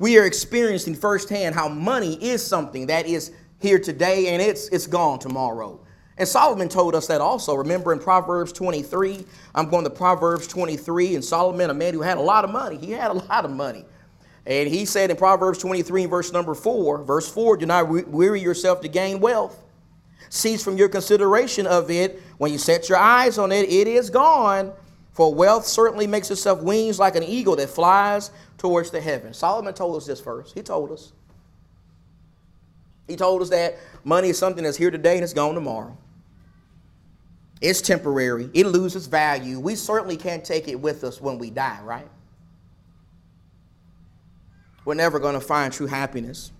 We 0.00 0.18
are 0.18 0.24
experiencing 0.24 0.94
firsthand 0.94 1.54
how 1.54 1.68
money 1.68 2.14
is 2.14 2.44
something 2.44 2.86
that 2.86 3.06
is 3.06 3.32
here 3.60 3.78
today 3.78 4.28
and 4.28 4.42
it's, 4.42 4.68
it's 4.68 4.86
gone 4.86 5.18
tomorrow. 5.18 5.80
And 6.16 6.28
Solomon 6.28 6.68
told 6.68 6.94
us 6.94 7.06
that 7.08 7.20
also. 7.20 7.54
Remember 7.54 7.92
in 7.92 7.98
Proverbs 7.98 8.52
23, 8.52 9.24
I'm 9.54 9.68
going 9.68 9.84
to 9.84 9.90
Proverbs 9.90 10.46
23, 10.46 11.16
and 11.16 11.24
Solomon, 11.24 11.70
a 11.70 11.74
man 11.74 11.92
who 11.92 12.02
had 12.02 12.18
a 12.18 12.20
lot 12.20 12.44
of 12.44 12.50
money, 12.50 12.76
he 12.76 12.92
had 12.92 13.10
a 13.10 13.14
lot 13.14 13.44
of 13.44 13.50
money. 13.50 13.84
And 14.46 14.68
he 14.68 14.84
said 14.84 15.10
in 15.10 15.16
Proverbs 15.16 15.58
23, 15.58 16.06
verse 16.06 16.32
number 16.32 16.54
4, 16.54 17.02
verse 17.02 17.30
4, 17.30 17.56
do 17.56 17.66
not 17.66 17.88
weary 17.88 18.40
yourself 18.40 18.80
to 18.82 18.88
gain 18.88 19.20
wealth. 19.20 19.62
Cease 20.28 20.62
from 20.62 20.76
your 20.76 20.88
consideration 20.88 21.66
of 21.66 21.90
it. 21.90 22.20
When 22.38 22.52
you 22.52 22.58
set 22.58 22.88
your 22.88 22.98
eyes 22.98 23.38
on 23.38 23.52
it, 23.52 23.68
it 23.70 23.86
is 23.86 24.10
gone. 24.10 24.72
For 25.12 25.32
wealth 25.32 25.64
certainly 25.64 26.06
makes 26.06 26.30
itself 26.30 26.62
wings 26.62 26.98
like 26.98 27.14
an 27.16 27.22
eagle 27.22 27.56
that 27.56 27.70
flies 27.70 28.30
towards 28.58 28.90
the 28.90 29.00
heavens. 29.00 29.38
Solomon 29.38 29.72
told 29.72 29.96
us 29.96 30.06
this 30.06 30.20
first. 30.20 30.54
He 30.54 30.62
told 30.62 30.90
us. 30.90 31.12
He 33.06 33.16
told 33.16 33.42
us 33.42 33.50
that 33.50 33.76
money 34.02 34.30
is 34.30 34.38
something 34.38 34.64
that's 34.64 34.76
here 34.76 34.90
today 34.90 35.14
and 35.14 35.22
it's 35.22 35.32
gone 35.32 35.54
tomorrow. 35.54 35.96
It's 37.60 37.80
temporary, 37.80 38.50
it 38.52 38.66
loses 38.66 39.06
value. 39.06 39.58
We 39.58 39.74
certainly 39.74 40.16
can't 40.16 40.44
take 40.44 40.68
it 40.68 40.74
with 40.74 41.04
us 41.04 41.20
when 41.20 41.38
we 41.38 41.50
die, 41.50 41.80
right? 41.82 42.08
We're 44.84 44.94
never 44.94 45.18
going 45.18 45.34
to 45.34 45.40
find 45.40 45.72
true 45.72 45.86
happiness 45.86 46.52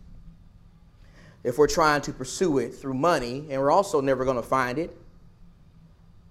if 1.43 1.59
we're 1.59 1.69
trying 1.69 2.00
to 2.02 2.12
pursue 2.12 2.59
it 2.59 2.75
through 2.75 2.95
money, 2.95 3.47
and 3.50 3.61
we're 3.61 3.71
also 3.71 4.00
never 4.00 4.25
going 4.25 4.37
to 4.37 4.43
find 4.43 4.78
it 4.78 4.97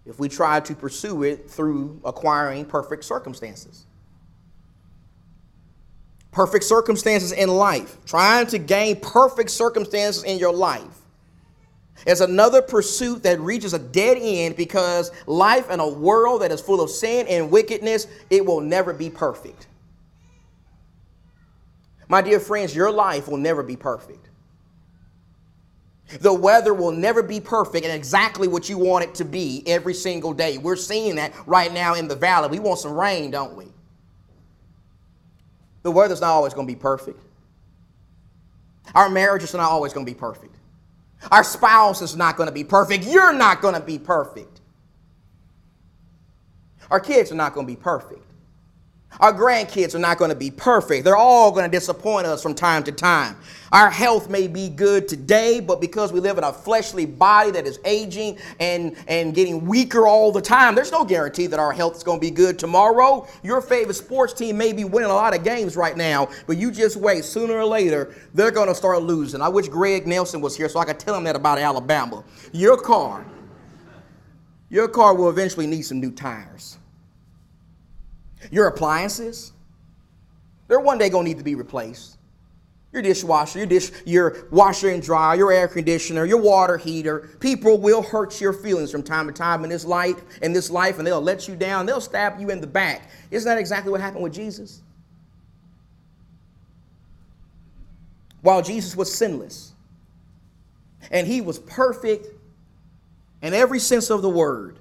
if 0.05 0.19
we 0.19 0.27
try 0.27 0.59
to 0.59 0.75
pursue 0.75 1.23
it 1.23 1.50
through 1.50 2.01
acquiring 2.03 2.65
perfect 2.65 3.05
circumstances. 3.05 3.85
Perfect 6.31 6.63
circumstances 6.63 7.31
in 7.31 7.47
life, 7.47 8.03
trying 8.05 8.47
to 8.47 8.57
gain 8.57 9.00
perfect 9.00 9.51
circumstances 9.51 10.23
in 10.23 10.39
your 10.39 10.51
life 10.51 11.03
is 12.05 12.21
another 12.21 12.62
pursuit 12.62 13.23
that 13.23 13.39
reaches 13.39 13.73
a 13.73 13.79
dead 13.79 14.17
end 14.19 14.55
because 14.55 15.12
life 15.25 15.69
in 15.69 15.79
a 15.79 15.88
world 15.88 16.41
that 16.41 16.51
is 16.51 16.59
full 16.59 16.81
of 16.81 16.89
sin 16.89 17.27
and 17.27 17.50
wickedness, 17.50 18.07
it 18.29 18.45
will 18.45 18.62
never 18.62 18.93
be 18.93 19.09
perfect. 19.09 19.67
My 22.07 22.22
dear 22.22 22.39
friends, 22.39 22.75
your 22.75 22.91
life 22.91 23.27
will 23.27 23.38
never 23.38 23.63
be 23.63 23.75
perfect. 23.75 24.29
The 26.19 26.33
weather 26.33 26.74
will 26.74 26.91
never 26.91 27.24
be 27.24 27.39
perfect 27.39 27.86
and 27.86 27.93
exactly 27.93 28.48
what 28.48 28.69
you 28.69 28.77
want 28.77 29.05
it 29.05 29.15
to 29.15 29.25
be 29.25 29.63
every 29.65 29.93
single 29.93 30.33
day. 30.33 30.57
We're 30.57 30.75
seeing 30.75 31.15
that 31.15 31.33
right 31.48 31.72
now 31.74 31.95
in 31.95 32.07
the 32.07 32.15
valley. 32.15 32.50
We 32.50 32.60
want 32.60 32.79
some 32.79 32.93
rain, 32.93 33.31
don't 33.31 33.55
we? 33.55 33.67
The 35.81 35.91
weather's 35.91 36.22
not 36.22 36.29
always 36.29 36.53
going 36.53 36.67
to 36.67 36.74
be 36.74 36.79
perfect. 36.79 37.19
Our 38.93 39.10
marriage 39.10 39.43
is 39.43 39.53
not 39.53 39.72
always 39.72 39.93
going 39.93 40.05
to 40.05 40.12
be 40.12 40.17
perfect. 40.17 40.55
Our 41.31 41.43
spouse 41.43 42.01
is 42.01 42.15
not 42.15 42.38
going 42.38 42.48
to 42.48 42.53
be 42.53 42.63
perfect. 42.63 43.05
You're 43.05 43.33
not 43.33 43.62
going 43.62 43.75
to 43.75 43.81
be 43.81 43.98
perfect. 43.98 44.62
Our 46.91 47.00
kids 47.00 47.31
are 47.31 47.36
not 47.36 47.53
going 47.53 47.65
to 47.65 47.72
be 47.72 47.79
perfect. 47.79 48.25
Our 49.20 49.34
grandkids 49.34 49.93
are 49.96 50.00
not 50.00 50.17
going 50.17 50.29
to 50.29 50.36
be 50.36 50.51
perfect. 50.51 51.05
They're 51.05 51.15
all 51.15 51.51
going 51.51 51.70
to 51.70 51.72
disappoint 51.72 52.25
us 52.25 52.41
from 52.41 52.55
time 52.55 52.84
to 52.84 52.91
time. 52.91 53.38
Our 53.72 53.89
health 53.89 54.29
may 54.29 54.48
be 54.48 54.70
good 54.70 55.08
today, 55.08 55.60
but 55.60 55.82
because 55.82 56.12
we 56.12 56.20
live 56.20 56.38
in 56.38 56.43
a 56.43 56.53
fleshly 56.53 57.05
body 57.05 57.51
that 57.51 57.65
is 57.65 57.79
aging 57.86 58.38
and, 58.60 58.96
and 59.08 59.34
getting 59.34 59.65
weaker 59.65 60.08
all 60.08 60.32
the 60.32 60.41
time, 60.41 60.75
there's 60.75 60.91
no 60.91 61.03
guarantee 61.03 61.48
that 61.48 61.60
our 61.60 61.72
health 61.72 61.96
is 61.96 62.03
going 62.03 62.20
to 62.20 62.22
be 62.22 62.32
good 62.32 62.60
tomorrow. 62.60 63.27
Your 63.43 63.62
favorite 63.62 63.96
sports 63.96 64.34
team 64.34 64.58
may 64.58 64.74
be 64.74 64.84
winning 64.84 65.10
a 65.10 65.13
lot 65.13 65.36
of 65.36 65.43
games 65.43 65.75
right 65.75 65.98
now, 65.98 66.29
but 66.46 66.58
you 66.58 66.72
just 66.72 66.98
wait. 66.98 67.24
Sooner 67.24 67.53
or 67.53 67.65
later, 67.65 68.13
they're 68.34 68.51
going 68.51 68.67
to 68.67 68.75
start 68.75 69.01
losing. 69.01 69.41
I 69.41 69.50
wish 69.50 69.67
Greg 69.70 70.05
Nelson 70.05 70.41
was 70.41 70.55
here 70.55 70.70
so 70.70 70.79
I 70.79 70.86
could 70.86 71.00
tell 71.00 71.15
him 71.15 71.24
that 71.24 71.36
about 71.36 71.58
Alabama. 71.58 72.24
Your 72.51 72.77
car, 72.77 73.25
your 74.70 74.88
car 74.88 75.15
will 75.15 75.29
eventually 75.29 75.67
need 75.67 75.84
some 75.84 76.00
new 76.00 76.12
tires. 76.12 76.77
Your 78.51 78.67
appliances, 78.67 79.53
they're 80.67 80.79
one 80.79 80.97
day 80.97 81.09
going 81.09 81.25
to 81.25 81.29
need 81.29 81.38
to 81.38 81.43
be 81.43 81.55
replaced. 81.55 82.17
Your 82.91 83.01
dishwasher, 83.01 83.57
your 83.57 83.67
dish, 83.67 83.91
your 84.05 84.45
washer 84.51 84.89
and 84.89 85.01
dryer, 85.01 85.35
your 85.35 85.51
air 85.51 85.67
conditioner, 85.67 86.25
your 86.25 86.39
water 86.39 86.77
heater. 86.77 87.29
People 87.39 87.79
will 87.79 88.03
hurt 88.03 88.39
your 88.39 88.53
feelings 88.53 88.91
from 88.91 89.01
time 89.01 89.25
to 89.25 89.33
time 89.33 89.63
in 89.63 89.69
this 89.69 89.83
life, 89.83 90.21
in 90.43 90.53
this 90.53 90.69
life, 90.69 91.00
and 91.00 91.07
they'll 91.07 91.19
let 91.19 91.47
you 91.47 91.55
down. 91.55 91.88
They'll 91.88 92.00
stab 92.00 92.39
you 92.39 92.51
in 92.51 92.62
the 92.62 92.67
back. 92.67 93.09
Isn't 93.31 93.50
that 93.50 93.57
exactly 93.57 93.91
what 93.91 94.00
happened 94.00 94.23
with 94.23 94.33
Jesus? 94.33 94.83
While 98.43 98.62
Jesus 98.62 98.95
was 98.95 99.12
sinless 99.12 99.71
and 101.09 101.25
he 101.25 101.41
was 101.41 101.57
perfect 101.59 102.27
in 103.41 103.53
every 103.53 103.79
sense 103.79 104.12
of 104.12 104.21
the 104.21 104.29
word, 104.29 104.77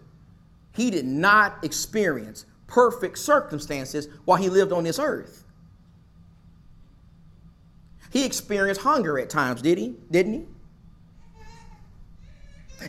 he 0.74 0.90
did 0.90 1.06
not 1.06 1.64
experience 1.64 2.44
perfect 2.66 3.18
circumstances 3.18 4.08
while 4.24 4.38
he 4.38 4.48
lived 4.48 4.72
on 4.72 4.84
this 4.84 4.98
earth. 4.98 5.44
He 8.10 8.24
experienced 8.26 8.82
hunger 8.82 9.18
at 9.18 9.30
times, 9.30 9.62
did 9.62 9.78
he? 9.78 9.96
Didn't 10.10 10.32
he? 10.34 10.46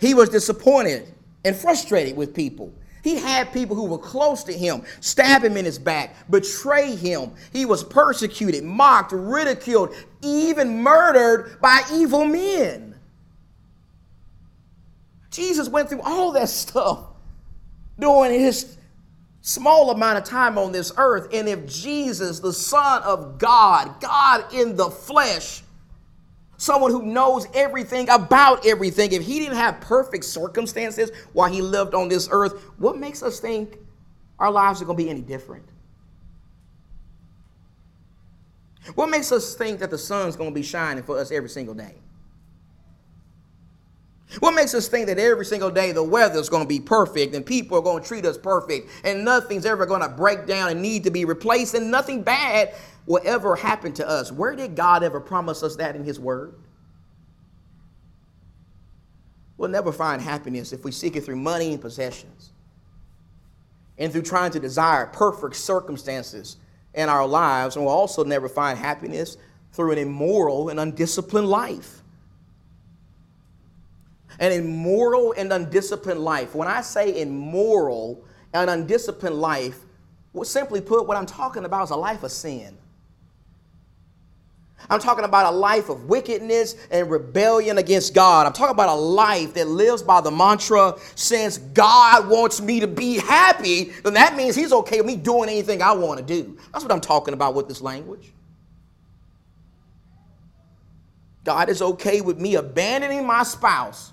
He 0.01 0.13
was 0.13 0.30
disappointed 0.30 1.13
and 1.46 1.56
frustrated 1.56 2.18
with 2.18 2.34
people. 2.34 2.74
He 3.03 3.18
had 3.18 3.51
people 3.51 3.75
who 3.75 3.86
were 3.86 3.98
close 3.98 4.44
to 4.46 4.53
him 4.53 4.84
stab 5.01 5.44
him 5.44 5.58
in 5.58 5.65
his 5.65 5.77
back, 5.77 6.15
betray 6.30 6.96
him. 6.96 7.32
He 7.51 7.65
was 7.65 7.84
persecuted, 7.84 8.63
mocked, 8.63 9.12
ridiculed, 9.12 9.94
even 10.22 10.82
murdered 10.82 11.60
by 11.62 11.84
evil 11.92 12.25
men. 12.25 12.96
Jesus 15.32 15.68
went 15.68 15.89
through 15.89 16.01
all 16.01 16.32
that 16.32 16.50
stuff 16.50 17.08
during 18.00 18.39
his 18.39 18.77
small 19.44 19.92
amount 19.92 20.18
of 20.18 20.24
time 20.24 20.58
on 20.58 20.72
this 20.72 20.92
earth. 20.98 21.28
And 21.34 21.48
if 21.48 21.68
Jesus, 21.68 22.40
the 22.40 22.54
Son 22.54 23.04
of 23.04 23.38
God, 23.38 24.00
God 24.00 24.52
in 24.54 24.76
the 24.78 24.90
flesh, 24.90 25.62
someone 26.56 26.92
who 26.92 27.04
knows 27.04 27.46
everything 27.54 28.08
about 28.10 28.66
everything, 28.66 29.12
if 29.12 29.22
he 29.22 29.40
didn't 29.40 29.58
have 29.58 29.82
perfect 29.82 30.24
circumstances 30.24 31.12
while 31.34 31.52
he 31.52 31.62
lived 31.62 31.94
on 31.94 32.08
this 32.08 32.30
earth, 32.32 32.54
what 32.78 32.98
makes 32.98 33.22
us 33.22 33.40
think 33.42 33.78
our 34.40 34.50
lives 34.50 34.82
are 34.82 34.86
going 34.86 34.98
to 34.98 35.04
be 35.04 35.10
any 35.10 35.22
different? 35.22 35.66
What 38.96 39.10
makes 39.10 39.32
us 39.34 39.56
think 39.56 39.80
that 39.80 39.90
the 39.90 39.98
sun's 39.98 40.38
going 40.38 40.52
to 40.52 40.56
be 40.56 40.64
shining 40.64 41.04
for 41.04 41.20
us 41.20 41.32
every 41.32 41.50
single 41.50 41.76
day? 41.76 41.96
What 44.40 44.52
makes 44.54 44.74
us 44.74 44.88
think 44.88 45.08
that 45.08 45.20
every 45.20 45.46
single 45.46 45.72
day 45.72 45.92
the 45.92 46.04
weather 46.04 46.40
is 46.40 46.50
going 46.50 46.63
to 46.63 46.70
be 46.70 46.80
perfect 46.80 47.36
and 47.36 47.46
people 47.46 47.78
are 47.78 47.82
going 47.82 48.02
to 48.04 48.08
treat 48.08 48.25
us 48.25 48.38
perfect 48.38 48.90
and 49.06 49.25
nothing's 49.25 49.66
ever 49.66 49.86
going 49.86 50.02
to 50.02 50.10
break 50.10 50.48
down 50.48 50.72
and 50.72 50.82
need 50.82 51.04
to 51.06 51.12
be 51.12 51.25
replaced 51.25 51.75
and 51.75 51.92
nothing 51.92 52.24
bad 52.24 52.74
will 53.08 53.22
ever 53.25 53.56
happen 53.56 53.94
to 53.94 54.10
us? 54.10 54.32
Where 54.32 54.56
did 54.56 54.75
God 54.75 55.04
ever 55.04 55.20
promise 55.22 55.63
us 55.63 55.75
that 55.78 55.96
in 55.96 56.04
His 56.04 56.20
Word? 56.20 56.56
We'll 59.58 59.70
never 59.70 59.92
find 59.92 60.22
happiness 60.22 60.74
if 60.74 60.86
we 60.86 60.92
seek 60.92 61.16
it 61.16 61.22
through 61.25 61.38
money 61.38 61.74
and 61.74 61.82
possessions. 61.82 62.52
and 63.98 64.12
through 64.12 64.24
trying 64.24 64.52
to 64.52 64.62
desire 64.62 65.08
perfect 65.08 65.56
circumstances 65.56 66.58
in 66.96 67.10
our 67.10 67.28
lives, 67.28 67.78
and 67.78 67.86
we'll 67.86 67.96
also 67.96 68.25
never 68.25 68.50
find 68.50 68.80
happiness 68.80 69.38
through 69.74 69.94
an 69.94 70.00
immoral 70.00 70.70
and 70.70 70.80
undisciplined 70.80 71.50
life. 71.50 72.02
An 74.40 74.52
immoral 74.52 75.34
and 75.38 75.52
undisciplined 75.52 76.20
life. 76.20 76.56
When 76.56 76.68
I 76.68 76.82
say 76.82 77.22
immoral 77.22 78.24
and 78.54 78.70
undisciplined 78.70 79.36
life, 79.36 79.80
well, 80.34 80.46
simply 80.46 80.82
put, 80.82 81.08
what 81.08 81.18
I'm 81.18 81.25
talking 81.25 81.66
about 81.66 81.84
is 81.84 81.90
a 81.92 81.96
life 81.96 82.24
of 82.24 82.32
sin. 82.32 82.78
I'm 84.90 85.00
talking 85.00 85.24
about 85.24 85.54
a 85.54 85.56
life 85.56 85.90
of 85.90 86.06
wickedness 86.06 86.75
and 86.92 87.10
rebellion 87.10 87.78
against 87.78 88.13
God. 88.13 88.46
I'm 88.46 88.54
talking 88.54 88.74
about 88.74 88.90
a 88.90 89.00
life 89.00 89.54
that 89.54 89.68
lives 89.68 90.04
by 90.04 90.22
the 90.22 90.32
mantra 90.32 90.96
since 91.16 91.58
God 91.58 92.28
wants 92.28 92.62
me 92.62 92.80
to 92.82 92.88
be 92.88 93.16
happy, 93.18 93.94
then 94.04 94.13
that 94.16 94.36
means 94.36 94.56
He's 94.56 94.74
okay 94.74 94.98
with 94.98 95.08
me 95.08 95.16
doing 95.16 95.50
anything 95.50 95.82
I 95.82 95.94
want 95.94 96.20
to 96.20 96.25
do. 96.25 96.58
That's 96.72 96.84
what 96.84 96.92
I'm 96.92 97.02
talking 97.02 97.34
about 97.34 97.54
with 97.54 97.68
this 97.68 97.82
language. 97.82 98.34
God 101.44 101.70
is 101.70 101.82
okay 101.82 102.22
with 102.22 102.40
me 102.40 102.56
abandoning 102.56 103.25
my 103.25 103.44
spouse 103.44 104.12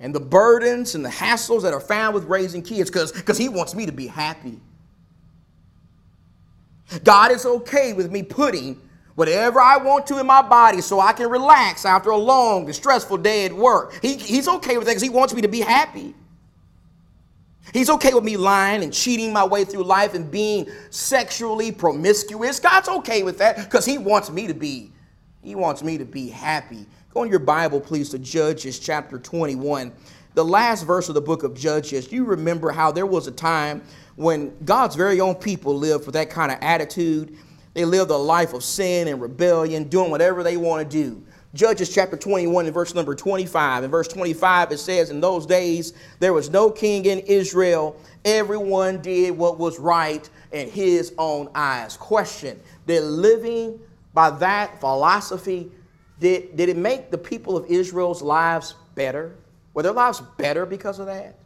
and 0.00 0.14
the 0.14 0.20
burdens 0.20 0.94
and 0.94 1.04
the 1.04 1.08
hassles 1.08 1.62
that 1.62 1.72
are 1.72 1.80
found 1.80 2.14
with 2.14 2.24
raising 2.24 2.62
kids 2.62 2.90
because 2.90 3.38
He 3.38 3.48
wants 3.48 3.74
me 3.74 3.86
to 3.86 3.92
be 3.92 4.06
happy. 4.06 4.60
God 7.04 7.32
is 7.32 7.44
okay 7.44 7.92
with 7.92 8.10
me 8.10 8.22
putting 8.22 8.80
whatever 9.14 9.60
I 9.60 9.76
want 9.78 10.06
to 10.06 10.20
in 10.20 10.26
my 10.26 10.42
body 10.42 10.80
so 10.80 11.00
I 11.00 11.12
can 11.12 11.28
relax 11.28 11.84
after 11.84 12.10
a 12.10 12.16
long 12.16 12.66
and 12.66 12.74
stressful 12.74 13.18
day 13.18 13.44
at 13.44 13.52
work. 13.52 13.98
He, 14.00 14.16
he's 14.16 14.48
okay 14.48 14.78
with 14.78 14.86
that 14.86 14.92
because 14.92 15.02
he 15.02 15.10
wants 15.10 15.34
me 15.34 15.42
to 15.42 15.48
be 15.48 15.60
happy. 15.60 16.14
He's 17.72 17.90
okay 17.90 18.14
with 18.14 18.24
me 18.24 18.36
lying 18.36 18.82
and 18.82 18.92
cheating 18.92 19.32
my 19.32 19.44
way 19.44 19.64
through 19.64 19.84
life 19.84 20.14
and 20.14 20.30
being 20.30 20.68
sexually 20.90 21.72
promiscuous. 21.72 22.60
God's 22.60 22.88
okay 22.88 23.22
with 23.22 23.38
that 23.38 23.56
because 23.56 23.84
he 23.84 23.98
wants 23.98 24.30
me 24.30 24.46
to 24.46 24.54
be 24.54 24.92
he 25.42 25.54
wants 25.54 25.82
me 25.82 25.98
to 25.98 26.04
be 26.04 26.28
happy. 26.28 26.86
Go 27.18 27.24
in 27.24 27.30
your 27.30 27.40
Bible 27.40 27.80
please 27.80 28.10
to 28.10 28.18
Judges 28.20 28.78
chapter 28.78 29.18
21. 29.18 29.92
The 30.34 30.44
last 30.44 30.84
verse 30.84 31.08
of 31.08 31.16
the 31.16 31.20
book 31.20 31.42
of 31.42 31.52
Judges. 31.52 32.12
You 32.12 32.22
remember 32.24 32.70
how 32.70 32.92
there 32.92 33.06
was 33.06 33.26
a 33.26 33.32
time 33.32 33.82
when 34.14 34.56
God's 34.64 34.94
very 34.94 35.20
own 35.20 35.34
people 35.34 35.76
lived 35.76 36.06
with 36.06 36.12
that 36.12 36.30
kind 36.30 36.52
of 36.52 36.58
attitude 36.60 37.36
they 37.74 37.84
lived 37.84 38.12
a 38.12 38.16
life 38.16 38.54
of 38.54 38.62
sin 38.62 39.08
and 39.08 39.20
rebellion, 39.20 39.88
doing 39.88 40.12
whatever 40.12 40.44
they 40.44 40.56
want 40.56 40.88
to 40.88 40.96
do. 40.96 41.20
Judges 41.54 41.92
chapter 41.92 42.16
21 42.16 42.66
and 42.66 42.72
verse 42.72 42.94
number 42.94 43.16
25. 43.16 43.82
In 43.82 43.90
verse 43.90 44.06
25, 44.06 44.70
it 44.70 44.78
says, 44.78 45.10
In 45.10 45.20
those 45.20 45.44
days 45.44 45.94
there 46.20 46.32
was 46.32 46.50
no 46.50 46.70
king 46.70 47.04
in 47.06 47.18
Israel. 47.18 48.00
Everyone 48.24 49.02
did 49.02 49.36
what 49.36 49.58
was 49.58 49.80
right 49.80 50.30
in 50.52 50.70
his 50.70 51.12
own 51.18 51.50
eyes. 51.56 51.96
Question 51.96 52.60
Did 52.86 53.02
living 53.02 53.80
by 54.14 54.30
that 54.30 54.78
philosophy, 54.78 55.72
did, 56.20 56.56
did 56.56 56.68
it 56.68 56.76
make 56.76 57.10
the 57.10 57.18
people 57.18 57.56
of 57.56 57.66
Israel's 57.66 58.22
lives 58.22 58.74
better? 58.94 59.36
Were 59.74 59.82
their 59.82 59.92
lives 59.92 60.20
better 60.36 60.66
because 60.66 60.98
of 60.98 61.06
that? 61.06 61.36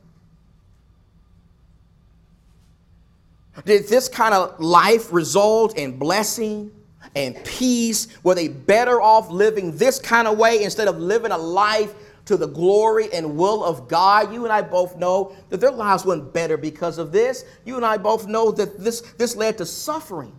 Did 3.66 3.86
this 3.88 4.08
kind 4.08 4.32
of 4.32 4.58
life 4.58 5.12
result 5.12 5.76
in 5.76 5.98
blessing 5.98 6.70
and 7.14 7.36
peace? 7.44 8.08
Were 8.22 8.34
they 8.34 8.48
better 8.48 9.02
off 9.02 9.30
living 9.30 9.76
this 9.76 9.98
kind 9.98 10.26
of 10.26 10.38
way 10.38 10.64
instead 10.64 10.88
of 10.88 10.98
living 10.98 11.32
a 11.32 11.38
life 11.38 11.92
to 12.24 12.38
the 12.38 12.46
glory 12.46 13.12
and 13.12 13.36
will 13.36 13.62
of 13.62 13.88
God? 13.88 14.32
You 14.32 14.44
and 14.44 14.52
I 14.52 14.62
both 14.62 14.96
know 14.96 15.36
that 15.50 15.60
their 15.60 15.70
lives 15.70 16.06
went 16.06 16.32
better 16.32 16.56
because 16.56 16.96
of 16.96 17.12
this. 17.12 17.44
You 17.66 17.76
and 17.76 17.84
I 17.84 17.98
both 17.98 18.26
know 18.26 18.50
that 18.52 18.80
this, 18.80 19.02
this 19.18 19.36
led 19.36 19.58
to 19.58 19.66
suffering 19.66 20.32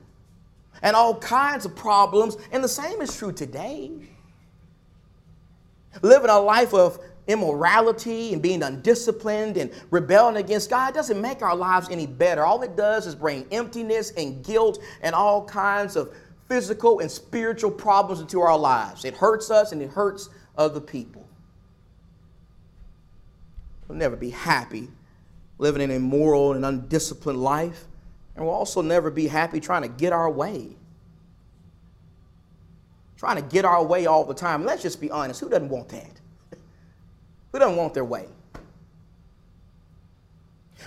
and 0.82 0.96
all 0.96 1.16
kinds 1.20 1.66
of 1.66 1.76
problems. 1.76 2.38
And 2.52 2.64
the 2.64 2.68
same 2.68 3.00
is 3.00 3.16
true 3.16 3.32
today. 3.32 3.92
Living 6.02 6.30
a 6.30 6.40
life 6.40 6.74
of 6.74 7.00
immorality 7.28 8.34
and 8.34 8.42
being 8.42 8.64
undisciplined 8.64 9.58
and 9.58 9.72
rebelling 9.92 10.38
against 10.38 10.70
God 10.70 10.94
doesn't 10.94 11.22
make 11.22 11.42
our 11.42 11.56
lives 11.56 11.88
any 11.90 12.06
better. 12.06 12.44
All 12.44 12.62
it 12.64 12.76
does 12.76 13.08
is 13.08 13.16
bring 13.16 13.46
emptiness 13.52 14.12
and 14.12 14.44
guilt 14.44 14.80
and 15.02 15.16
all 15.16 15.46
kinds 15.46 15.96
of 15.96 16.14
physical 16.50 17.00
and 17.00 17.10
spiritual 17.10 17.72
problems 17.72 18.20
into 18.20 18.42
our 18.42 18.58
lives. 18.58 19.06
It 19.06 19.14
hurts 19.16 19.50
us 19.50 19.72
and 19.72 19.82
it 19.82 19.90
hurts 19.90 20.30
other 20.58 20.82
people. 20.82 21.26
We'll 23.88 23.98
never 23.98 24.16
be 24.16 24.32
happy 24.32 24.90
living 25.58 25.82
an 25.82 25.92
immoral 25.92 26.54
and 26.54 26.66
undisciplined 26.66 27.42
life, 27.42 27.86
and 28.36 28.46
we'll 28.46 28.54
also 28.54 28.82
never 28.82 29.10
be 29.10 29.28
happy 29.28 29.60
trying 29.60 29.84
to 29.84 29.88
get 29.88 30.12
our 30.12 30.30
way. 30.30 30.76
Trying 33.24 33.38
to 33.38 33.42
get 33.42 33.64
our 33.64 33.82
way 33.82 34.06
all 34.06 34.26
the 34.26 34.34
time. 34.34 34.66
Let's 34.66 34.82
just 34.82 35.00
be 35.00 35.10
honest 35.10 35.40
who 35.40 35.48
doesn't 35.48 35.70
want 35.70 35.88
that? 35.88 36.20
Who 37.54 37.60
doesn't 37.60 37.78
want 37.78 37.94
their 37.94 38.04
way? 38.04 38.26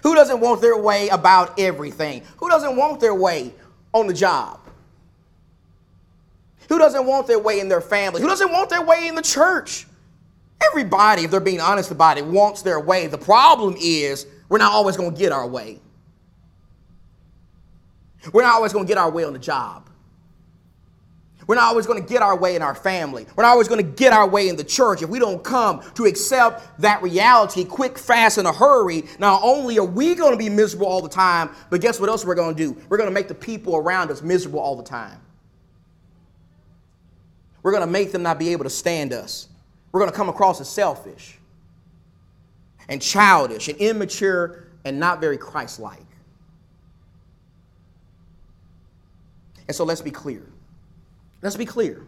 Who 0.02 0.14
doesn't 0.14 0.38
want 0.40 0.60
their 0.60 0.76
way 0.76 1.08
about 1.08 1.58
everything? 1.58 2.24
Who 2.36 2.50
doesn't 2.50 2.76
want 2.76 3.00
their 3.00 3.14
way 3.14 3.54
on 3.94 4.06
the 4.06 4.12
job? 4.12 4.60
Who 6.68 6.78
doesn't 6.78 7.06
want 7.06 7.26
their 7.26 7.38
way 7.38 7.58
in 7.58 7.70
their 7.70 7.80
family? 7.80 8.20
Who 8.20 8.28
doesn't 8.28 8.52
want 8.52 8.68
their 8.68 8.84
way 8.84 9.08
in 9.08 9.14
the 9.14 9.22
church? 9.22 9.86
Everybody, 10.62 11.24
if 11.24 11.30
they're 11.30 11.40
being 11.40 11.62
honest 11.62 11.90
about 11.90 12.18
it, 12.18 12.26
wants 12.26 12.60
their 12.60 12.80
way. 12.80 13.06
The 13.06 13.16
problem 13.16 13.76
is 13.80 14.26
we're 14.50 14.58
not 14.58 14.72
always 14.72 14.98
going 14.98 15.14
to 15.14 15.18
get 15.18 15.32
our 15.32 15.48
way. 15.48 15.80
We're 18.30 18.42
not 18.42 18.56
always 18.56 18.74
going 18.74 18.84
to 18.84 18.88
get 18.88 18.98
our 18.98 19.10
way 19.10 19.24
on 19.24 19.32
the 19.32 19.38
job. 19.38 19.85
We're 21.46 21.54
not 21.54 21.64
always 21.64 21.86
going 21.86 22.02
to 22.02 22.08
get 22.08 22.22
our 22.22 22.36
way 22.36 22.56
in 22.56 22.62
our 22.62 22.74
family. 22.74 23.24
We're 23.36 23.44
not 23.44 23.50
always 23.50 23.68
going 23.68 23.84
to 23.84 23.88
get 23.88 24.12
our 24.12 24.28
way 24.28 24.48
in 24.48 24.56
the 24.56 24.64
church 24.64 25.02
if 25.02 25.08
we 25.08 25.20
don't 25.20 25.44
come 25.44 25.80
to 25.94 26.04
accept 26.04 26.80
that 26.80 27.02
reality 27.02 27.64
quick, 27.64 27.98
fast, 27.98 28.38
in 28.38 28.46
a 28.46 28.52
hurry. 28.52 29.04
Not 29.20 29.42
only 29.44 29.78
are 29.78 29.84
we 29.84 30.16
going 30.16 30.32
to 30.32 30.36
be 30.36 30.48
miserable 30.48 30.88
all 30.88 31.00
the 31.00 31.08
time, 31.08 31.50
but 31.70 31.80
guess 31.80 32.00
what 32.00 32.08
else 32.08 32.24
we're 32.24 32.34
going 32.34 32.56
to 32.56 32.74
do? 32.74 32.80
We're 32.88 32.96
going 32.96 33.08
to 33.08 33.14
make 33.14 33.28
the 33.28 33.34
people 33.34 33.76
around 33.76 34.10
us 34.10 34.22
miserable 34.22 34.58
all 34.58 34.74
the 34.74 34.82
time. 34.82 35.20
We're 37.62 37.72
going 37.72 37.86
to 37.86 37.90
make 37.92 38.10
them 38.10 38.22
not 38.22 38.40
be 38.40 38.48
able 38.50 38.64
to 38.64 38.70
stand 38.70 39.12
us. 39.12 39.48
We're 39.92 40.00
going 40.00 40.10
to 40.10 40.16
come 40.16 40.28
across 40.28 40.60
as 40.60 40.68
selfish 40.68 41.38
and 42.88 43.00
childish 43.00 43.68
and 43.68 43.78
immature 43.78 44.64
and 44.84 44.98
not 44.98 45.20
very 45.20 45.38
Christ 45.38 45.78
like. 45.78 46.00
And 49.68 49.76
so 49.76 49.84
let's 49.84 50.00
be 50.00 50.10
clear. 50.10 50.42
Let's 51.42 51.56
be 51.56 51.66
clear. 51.66 52.06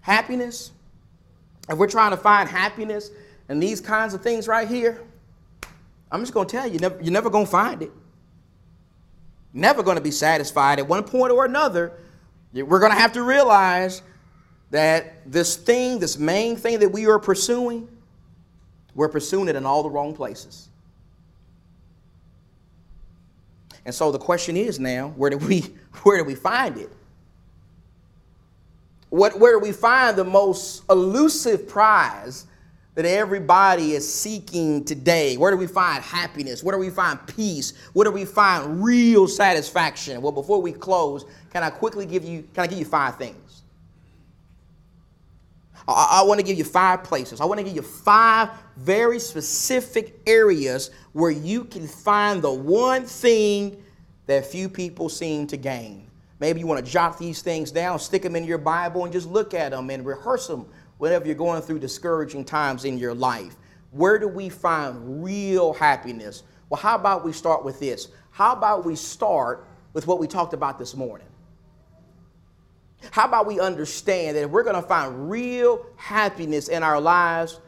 Happiness, 0.00 0.72
if 1.68 1.78
we're 1.78 1.88
trying 1.88 2.10
to 2.10 2.16
find 2.16 2.48
happiness 2.48 3.10
and 3.48 3.62
these 3.62 3.80
kinds 3.80 4.14
of 4.14 4.22
things 4.22 4.46
right 4.48 4.68
here, 4.68 5.02
I'm 6.10 6.20
just 6.20 6.34
going 6.34 6.46
to 6.46 6.56
tell 6.56 6.66
you, 6.66 6.78
you're 7.02 7.12
never 7.12 7.30
going 7.30 7.46
to 7.46 7.50
find 7.50 7.82
it. 7.82 7.90
Never 9.52 9.82
going 9.82 9.96
to 9.96 10.02
be 10.02 10.10
satisfied 10.10 10.78
at 10.78 10.86
one 10.86 11.04
point 11.04 11.32
or 11.32 11.44
another. 11.44 11.92
We're 12.52 12.80
going 12.80 12.92
to 12.92 12.98
have 12.98 13.12
to 13.12 13.22
realize 13.22 14.02
that 14.70 15.30
this 15.30 15.56
thing, 15.56 15.98
this 15.98 16.18
main 16.18 16.56
thing 16.56 16.80
that 16.80 16.88
we 16.88 17.06
are 17.06 17.18
pursuing, 17.18 17.88
we're 18.94 19.08
pursuing 19.08 19.48
it 19.48 19.56
in 19.56 19.64
all 19.64 19.82
the 19.82 19.90
wrong 19.90 20.14
places. 20.14 20.68
And 23.86 23.94
so 23.94 24.10
the 24.10 24.18
question 24.18 24.56
is 24.56 24.80
now, 24.80 25.08
where 25.16 25.30
do 25.30 25.38
we 25.38 25.60
where 26.02 26.18
do 26.18 26.24
we 26.24 26.34
find 26.34 26.76
it? 26.78 26.90
What, 29.14 29.38
where 29.38 29.52
do 29.52 29.60
we 29.60 29.70
find 29.70 30.16
the 30.16 30.24
most 30.24 30.82
elusive 30.90 31.68
prize 31.68 32.48
that 32.96 33.04
everybody 33.04 33.92
is 33.92 34.12
seeking 34.12 34.84
today? 34.84 35.36
Where 35.36 35.52
do 35.52 35.56
we 35.56 35.68
find 35.68 36.02
happiness? 36.02 36.64
Where 36.64 36.74
do 36.74 36.80
we 36.80 36.90
find 36.90 37.24
peace? 37.28 37.74
Where 37.92 38.02
do 38.02 38.10
we 38.10 38.24
find 38.24 38.82
real 38.82 39.28
satisfaction? 39.28 40.20
Well, 40.20 40.32
before 40.32 40.60
we 40.60 40.72
close, 40.72 41.26
can 41.52 41.62
I 41.62 41.70
quickly 41.70 42.06
give 42.06 42.24
you, 42.24 42.42
can 42.54 42.64
I 42.64 42.66
give 42.66 42.80
you 42.80 42.84
five 42.84 43.16
things? 43.16 43.62
I, 45.86 46.22
I 46.22 46.22
want 46.24 46.40
to 46.40 46.44
give 46.44 46.58
you 46.58 46.64
five 46.64 47.04
places. 47.04 47.40
I 47.40 47.44
want 47.44 47.58
to 47.58 47.64
give 47.64 47.76
you 47.76 47.82
five 47.82 48.50
very 48.76 49.20
specific 49.20 50.18
areas 50.26 50.90
where 51.12 51.30
you 51.30 51.62
can 51.62 51.86
find 51.86 52.42
the 52.42 52.52
one 52.52 53.04
thing 53.04 53.80
that 54.26 54.44
few 54.44 54.68
people 54.68 55.08
seem 55.08 55.46
to 55.46 55.56
gain. 55.56 56.10
Maybe 56.44 56.60
you 56.60 56.66
want 56.66 56.84
to 56.84 56.92
jot 56.92 57.18
these 57.18 57.40
things 57.40 57.70
down, 57.70 57.98
stick 57.98 58.20
them 58.20 58.36
in 58.36 58.44
your 58.44 58.58
Bible, 58.58 59.04
and 59.04 59.10
just 59.10 59.26
look 59.26 59.54
at 59.54 59.70
them 59.70 59.88
and 59.88 60.04
rehearse 60.04 60.46
them 60.46 60.66
whenever 60.98 61.24
you're 61.24 61.34
going 61.34 61.62
through 61.62 61.78
discouraging 61.78 62.44
times 62.44 62.84
in 62.84 62.98
your 62.98 63.14
life. 63.14 63.56
Where 63.92 64.18
do 64.18 64.28
we 64.28 64.50
find 64.50 65.24
real 65.24 65.72
happiness? 65.72 66.42
Well, 66.68 66.78
how 66.78 66.96
about 66.96 67.24
we 67.24 67.32
start 67.32 67.64
with 67.64 67.80
this? 67.80 68.08
How 68.30 68.52
about 68.52 68.84
we 68.84 68.94
start 68.94 69.66
with 69.94 70.06
what 70.06 70.18
we 70.18 70.26
talked 70.26 70.52
about 70.52 70.78
this 70.78 70.94
morning? 70.94 71.26
How 73.10 73.24
about 73.24 73.46
we 73.46 73.58
understand 73.58 74.36
that 74.36 74.42
if 74.42 74.50
we're 74.50 74.64
going 74.64 74.76
to 74.76 74.86
find 74.86 75.30
real 75.30 75.86
happiness 75.96 76.68
in 76.68 76.82
our 76.82 77.00
lives, 77.00 77.58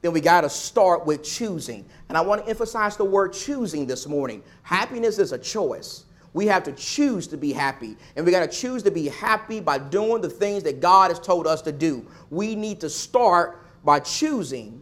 then 0.00 0.14
we 0.14 0.22
got 0.22 0.40
to 0.40 0.48
start 0.48 1.04
with 1.04 1.22
choosing. 1.22 1.84
And 2.08 2.16
I 2.16 2.22
want 2.22 2.42
to 2.42 2.48
emphasize 2.48 2.96
the 2.96 3.04
word 3.04 3.34
choosing 3.34 3.86
this 3.86 4.06
morning. 4.06 4.42
Happiness 4.62 5.18
is 5.18 5.32
a 5.32 5.38
choice. 5.38 6.06
We 6.38 6.46
have 6.46 6.62
to 6.62 6.72
choose 6.72 7.26
to 7.26 7.36
be 7.36 7.52
happy. 7.52 7.96
And 8.14 8.24
we 8.24 8.30
got 8.30 8.48
to 8.48 8.56
choose 8.56 8.84
to 8.84 8.92
be 8.92 9.08
happy 9.08 9.58
by 9.58 9.78
doing 9.78 10.22
the 10.22 10.30
things 10.30 10.62
that 10.62 10.78
God 10.78 11.10
has 11.10 11.18
told 11.18 11.48
us 11.48 11.62
to 11.62 11.72
do. 11.72 12.06
We 12.30 12.54
need 12.54 12.78
to 12.82 12.88
start 12.88 13.66
by 13.84 13.98
choosing 13.98 14.80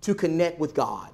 to 0.00 0.12
connect 0.12 0.58
with 0.58 0.74
God. 0.74 1.12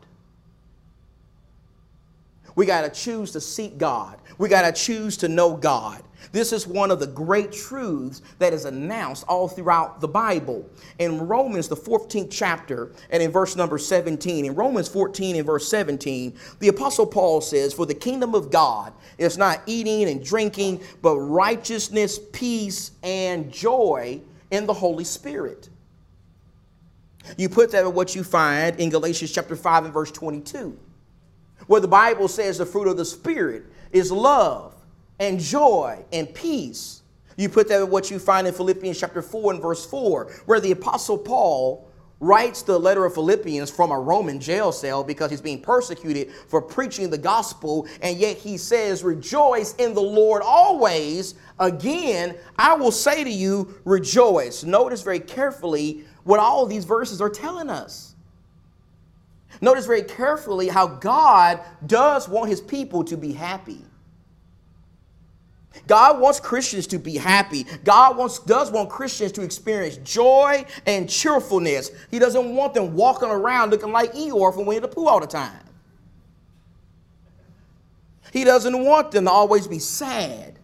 We 2.56 2.64
got 2.64 2.80
to 2.80 2.88
choose 2.88 3.32
to 3.32 3.42
seek 3.42 3.76
God. 3.76 4.18
We 4.38 4.48
got 4.48 4.62
to 4.62 4.72
choose 4.72 5.18
to 5.18 5.28
know 5.28 5.54
God. 5.54 6.02
This 6.32 6.52
is 6.52 6.66
one 6.66 6.90
of 6.90 7.00
the 7.00 7.06
great 7.06 7.52
truths 7.52 8.22
that 8.38 8.52
is 8.52 8.64
announced 8.64 9.24
all 9.28 9.48
throughout 9.48 10.00
the 10.00 10.08
Bible. 10.08 10.68
In 10.98 11.26
Romans, 11.26 11.68
the 11.68 11.76
14th 11.76 12.28
chapter, 12.30 12.92
and 13.10 13.22
in 13.22 13.30
verse 13.30 13.56
number 13.56 13.78
17, 13.78 14.44
in 14.44 14.54
Romans 14.54 14.88
14 14.88 15.36
and 15.36 15.46
verse 15.46 15.68
17, 15.68 16.34
the 16.60 16.68
Apostle 16.68 17.06
Paul 17.06 17.40
says, 17.40 17.72
For 17.72 17.86
the 17.86 17.94
kingdom 17.94 18.34
of 18.34 18.50
God 18.50 18.92
is 19.18 19.38
not 19.38 19.62
eating 19.66 20.08
and 20.08 20.24
drinking, 20.24 20.80
but 21.02 21.16
righteousness, 21.16 22.18
peace, 22.32 22.92
and 23.02 23.52
joy 23.52 24.20
in 24.50 24.66
the 24.66 24.74
Holy 24.74 25.04
Spirit. 25.04 25.68
You 27.38 27.48
put 27.48 27.72
that 27.72 27.84
in 27.84 27.94
what 27.94 28.14
you 28.14 28.22
find 28.22 28.78
in 28.78 28.90
Galatians 28.90 29.32
chapter 29.32 29.56
5 29.56 29.86
and 29.86 29.94
verse 29.94 30.10
22 30.10 30.78
where 31.66 31.80
the 31.80 31.88
Bible 31.88 32.28
says 32.28 32.58
the 32.58 32.66
fruit 32.66 32.88
of 32.88 32.96
the 32.96 33.04
Spirit 33.04 33.64
is 33.92 34.10
love 34.10 34.73
and 35.18 35.38
joy 35.38 36.04
and 36.12 36.32
peace. 36.34 37.02
You 37.36 37.48
put 37.48 37.68
that 37.68 37.88
what 37.88 38.10
you 38.10 38.18
find 38.18 38.46
in 38.46 38.54
Philippians 38.54 38.98
chapter 38.98 39.22
4 39.22 39.54
and 39.54 39.62
verse 39.62 39.84
4, 39.86 40.30
where 40.46 40.60
the 40.60 40.72
Apostle 40.72 41.18
Paul 41.18 41.90
writes 42.20 42.62
the 42.62 42.78
letter 42.78 43.04
of 43.04 43.14
Philippians 43.14 43.70
from 43.70 43.90
a 43.90 43.98
Roman 43.98 44.40
jail 44.40 44.72
cell 44.72 45.04
because 45.04 45.30
he's 45.30 45.40
being 45.40 45.60
persecuted 45.60 46.30
for 46.48 46.62
preaching 46.62 47.10
the 47.10 47.18
gospel, 47.18 47.86
and 48.00 48.16
yet 48.16 48.36
he 48.36 48.56
says, 48.56 49.02
Rejoice 49.02 49.74
in 49.76 49.94
the 49.94 50.02
Lord 50.02 50.42
always. 50.42 51.34
Again, 51.58 52.36
I 52.56 52.74
will 52.74 52.92
say 52.92 53.24
to 53.24 53.30
you, 53.30 53.80
rejoice. 53.84 54.64
Notice 54.64 55.02
very 55.02 55.20
carefully 55.20 56.04
what 56.22 56.40
all 56.40 56.66
these 56.66 56.84
verses 56.84 57.20
are 57.20 57.28
telling 57.28 57.68
us. 57.68 58.14
Notice 59.60 59.86
very 59.86 60.02
carefully 60.02 60.68
how 60.68 60.86
God 60.86 61.60
does 61.86 62.28
want 62.28 62.48
his 62.48 62.60
people 62.60 63.04
to 63.04 63.16
be 63.16 63.32
happy. 63.32 63.84
God 65.86 66.20
wants 66.20 66.40
Christians 66.40 66.86
to 66.88 66.98
be 66.98 67.16
happy. 67.16 67.66
God 67.84 68.16
wants, 68.16 68.38
does 68.40 68.70
want 68.70 68.88
Christians 68.90 69.32
to 69.32 69.42
experience 69.42 69.96
joy 69.98 70.64
and 70.86 71.08
cheerfulness. 71.08 71.90
He 72.10 72.18
doesn't 72.18 72.54
want 72.54 72.74
them 72.74 72.94
walking 72.94 73.28
around 73.28 73.70
looking 73.70 73.92
like 73.92 74.12
Eeyore 74.14 74.54
from 74.54 74.66
Winnie 74.66 74.80
the 74.80 74.88
Pooh 74.88 75.06
all 75.06 75.20
the 75.20 75.26
time. 75.26 75.60
He 78.32 78.44
doesn't 78.44 78.84
want 78.84 79.12
them 79.12 79.26
to 79.26 79.30
always 79.30 79.68
be 79.68 79.78
sad 79.78 80.58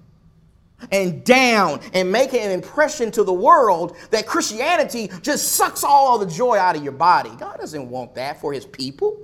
and 0.91 1.23
down 1.25 1.81
and 1.93 2.11
making 2.11 2.41
an 2.41 2.51
impression 2.51 3.11
to 3.13 3.23
the 3.23 3.33
world 3.33 3.97
that 4.11 4.27
Christianity 4.27 5.11
just 5.23 5.53
sucks 5.53 5.85
all 5.85 6.19
the 6.19 6.27
joy 6.27 6.57
out 6.57 6.77
of 6.77 6.83
your 6.83 6.93
body. 6.93 7.31
God 7.39 7.59
doesn't 7.61 7.89
want 7.89 8.15
that 8.15 8.41
for 8.41 8.53
his 8.53 8.65
people. 8.65 9.21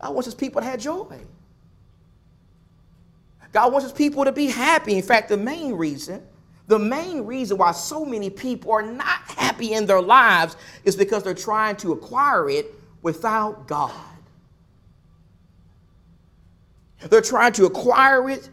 God 0.00 0.12
wants 0.12 0.26
his 0.26 0.34
people 0.34 0.60
to 0.60 0.66
have 0.66 0.80
joy. 0.80 1.20
God 3.54 3.72
wants 3.72 3.84
his 3.84 3.92
people 3.92 4.24
to 4.24 4.32
be 4.32 4.48
happy. 4.48 4.96
In 4.96 5.02
fact, 5.02 5.28
the 5.28 5.36
main 5.36 5.74
reason, 5.74 6.20
the 6.66 6.78
main 6.78 7.24
reason 7.24 7.56
why 7.56 7.70
so 7.70 8.04
many 8.04 8.28
people 8.28 8.72
are 8.72 8.82
not 8.82 9.20
happy 9.28 9.74
in 9.74 9.86
their 9.86 10.02
lives 10.02 10.56
is 10.84 10.96
because 10.96 11.22
they're 11.22 11.34
trying 11.34 11.76
to 11.76 11.92
acquire 11.92 12.50
it 12.50 12.74
without 13.00 13.68
God. 13.68 13.92
They're 17.08 17.20
trying 17.20 17.52
to 17.52 17.66
acquire 17.66 18.28
it 18.28 18.50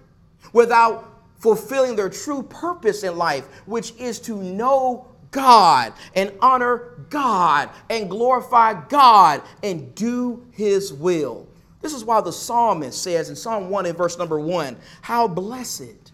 without 0.54 1.12
fulfilling 1.40 1.96
their 1.96 2.10
true 2.10 2.44
purpose 2.44 3.02
in 3.02 3.18
life, 3.18 3.48
which 3.66 3.96
is 3.98 4.20
to 4.20 4.36
know 4.36 5.08
God 5.32 5.94
and 6.14 6.32
honor 6.42 7.06
God 7.10 7.72
and 7.90 8.08
glorify 8.08 8.80
God 8.88 9.42
and 9.64 9.96
do 9.96 10.46
His 10.52 10.94
will. 10.94 11.48
This 11.82 11.94
is 11.94 12.06
why 12.06 12.22
the 12.22 12.32
psalmist 12.32 13.02
says 13.02 13.30
in 13.30 13.36
Psalm 13.36 13.70
1 13.70 13.86
in 13.86 13.96
verse 13.96 14.18
number 14.18 14.40
1 14.40 14.78
How 15.02 15.28
blessed, 15.28 16.12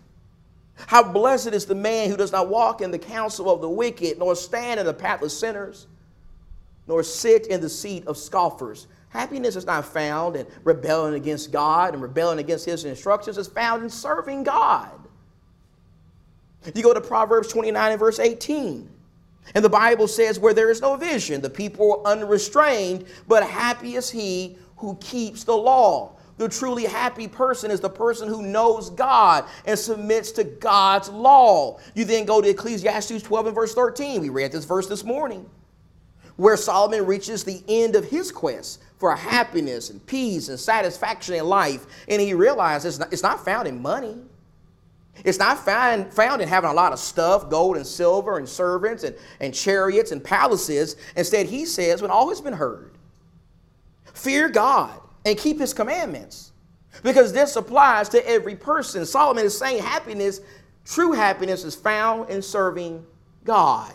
how 0.75 1.03
blessed 1.03 1.47
is 1.47 1.65
the 1.65 1.75
man 1.75 2.10
who 2.10 2.17
does 2.17 2.32
not 2.32 2.49
walk 2.49 2.82
in 2.82 2.91
the 2.91 2.99
counsel 2.99 3.49
of 3.49 3.62
the 3.62 3.69
wicked, 3.69 4.17
nor 4.17 4.36
stand 4.36 4.80
in 4.80 4.86
the 4.86 4.93
path 4.93 5.21
of 5.21 5.32
sinners, 5.32 5.88
nor 6.88 7.03
sit 7.03 7.47
in 7.47 7.62
the 7.62 7.69
seat 7.69 8.08
of 8.08 8.17
scoffers 8.17 8.88
Happiness 9.10 9.56
is 9.56 9.65
not 9.65 9.86
found 9.86 10.36
in 10.36 10.45
rebelling 10.63 11.13
against 11.13 11.51
God 11.51 11.93
and 11.93 12.03
rebelling 12.03 12.39
against 12.39 12.65
His 12.65 12.86
instructions. 12.86 13.38
It's 13.38 13.47
found 13.47 13.84
in 13.84 13.89
serving 13.89 14.43
God. 14.43 14.91
You 16.75 16.84
go 16.84 16.93
to 16.93 17.01
Proverbs 17.01 17.47
29 17.47 17.91
and 17.91 17.99
verse 17.99 18.19
18. 18.19 18.89
And 19.56 19.63
the 19.63 19.69
Bible 19.69 20.10
says, 20.10 20.39
Where 20.39 20.53
there 20.53 20.69
is 20.69 20.82
no 20.82 20.97
vision, 20.97 21.41
the 21.41 21.49
people 21.49 22.03
are 22.06 22.12
unrestrained, 22.12 23.06
but 23.27 23.43
happy 23.43 23.95
is 23.95 24.10
he 24.10 24.58
who 24.78 24.96
keeps 24.96 25.44
the 25.44 25.56
law. 25.56 26.13
The 26.38 26.48
truly 26.48 26.86
happy 26.86 27.28
person 27.28 27.72
is 27.72 27.80
the 27.80 27.90
person 27.90 28.30
who 28.30 28.44
knows 28.44 28.92
God 28.92 29.46
and 29.66 29.78
submits 29.78 30.32
to 30.34 30.44
God's 30.44 31.10
law. 31.10 31.80
You 31.96 32.06
then 32.06 32.26
go 32.26 32.42
to 32.42 32.50
Ecclesiastes 32.50 33.24
12 33.24 33.48
and 33.48 33.56
verse 33.56 33.74
13. 33.74 34.22
We 34.22 34.30
read 34.30 34.52
this 34.52 34.66
verse 34.66 34.88
this 34.88 35.04
morning, 35.04 35.50
where 36.36 36.56
Solomon 36.56 37.08
reaches 37.08 37.44
the 37.44 37.63
end 37.68 37.96
of 37.96 38.06
his 38.06 38.32
quest 38.32 38.84
for 39.00 39.16
happiness 39.16 39.90
and 39.90 40.06
peace 40.06 40.50
and 40.50 40.60
satisfaction 40.60 41.34
in 41.34 41.46
life. 41.46 41.86
And 42.08 42.22
he 42.22 42.36
realizes 42.36 42.96
it's 42.96 43.00
not, 43.00 43.13
it's 43.13 43.24
not 43.24 43.44
found 43.44 43.68
in 43.68 43.82
money. 43.82 44.16
It's 45.24 45.40
not 45.40 45.58
found, 45.58 46.13
found 46.13 46.44
in 46.44 46.48
having 46.48 46.70
a 46.70 46.74
lot 46.74 46.94
of 46.94 47.00
stuff, 47.00 47.50
gold 47.50 47.78
and 47.78 47.88
silver 47.88 48.38
and 48.38 48.48
servants 48.48 49.04
and, 49.04 49.16
and 49.40 49.54
chariots 49.54 50.12
and 50.12 50.24
palaces. 50.24 50.96
Instead, 51.16 51.48
he 51.48 51.66
says, 51.66 52.04
when 52.04 52.12
all 52.12 52.30
has 52.30 52.40
been 52.40 52.54
heard, 52.54 52.97
fear 54.17 54.49
God 54.49 54.99
and 55.25 55.38
keep 55.38 55.60
his 55.60 55.73
commandments. 55.73 56.51
Because 57.03 57.32
this 57.32 57.56
applies 57.56 58.10
to 58.10 58.27
every 58.27 58.56
person. 58.56 59.06
Solomon 59.06 59.45
is 59.45 59.58
saying 59.58 59.84
happiness, 59.84 60.41
true 60.84 61.12
happiness, 61.12 61.63
is 61.63 61.75
found 61.75 62.30
in 62.30 62.41
serving 62.41 63.06
God. 63.43 63.93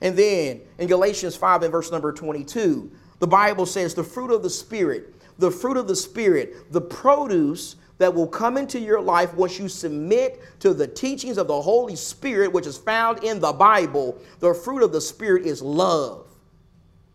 And 0.00 0.16
then 0.16 0.60
in 0.78 0.88
Galatians 0.88 1.36
5 1.36 1.62
and 1.62 1.72
verse 1.72 1.90
number 1.90 2.12
22, 2.12 2.90
the 3.20 3.26
Bible 3.26 3.66
says 3.66 3.94
the 3.94 4.04
fruit 4.04 4.30
of 4.30 4.42
the 4.42 4.50
Spirit, 4.50 5.14
the 5.38 5.50
fruit 5.50 5.76
of 5.76 5.86
the 5.86 5.96
Spirit, 5.96 6.72
the 6.72 6.80
produce 6.80 7.76
that 7.98 8.12
will 8.12 8.26
come 8.26 8.56
into 8.56 8.80
your 8.80 9.00
life 9.00 9.32
once 9.34 9.60
you 9.60 9.68
submit 9.68 10.42
to 10.58 10.74
the 10.74 10.88
teachings 10.88 11.38
of 11.38 11.46
the 11.46 11.62
Holy 11.62 11.94
Spirit, 11.94 12.52
which 12.52 12.66
is 12.66 12.76
found 12.76 13.22
in 13.22 13.38
the 13.38 13.52
Bible. 13.52 14.20
The 14.40 14.52
fruit 14.52 14.82
of 14.82 14.90
the 14.92 15.00
Spirit 15.00 15.46
is 15.46 15.62
love. 15.62 16.26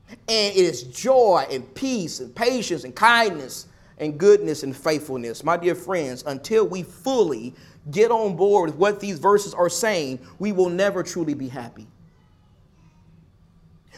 And 0.09 0.55
it 0.55 0.57
is 0.57 0.83
joy 0.83 1.45
and 1.49 1.73
peace 1.75 2.19
and 2.19 2.33
patience 2.35 2.83
and 2.83 2.95
kindness 2.95 3.67
and 3.97 4.17
goodness 4.17 4.63
and 4.63 4.75
faithfulness. 4.75 5.43
My 5.43 5.57
dear 5.57 5.75
friends, 5.75 6.23
until 6.25 6.67
we 6.67 6.83
fully 6.83 7.53
get 7.91 8.11
on 8.11 8.35
board 8.35 8.71
with 8.71 8.79
what 8.79 8.99
these 8.99 9.19
verses 9.19 9.53
are 9.53 9.69
saying, 9.69 10.19
we 10.39 10.51
will 10.51 10.69
never 10.69 11.03
truly 11.03 11.33
be 11.33 11.47
happy. 11.47 11.87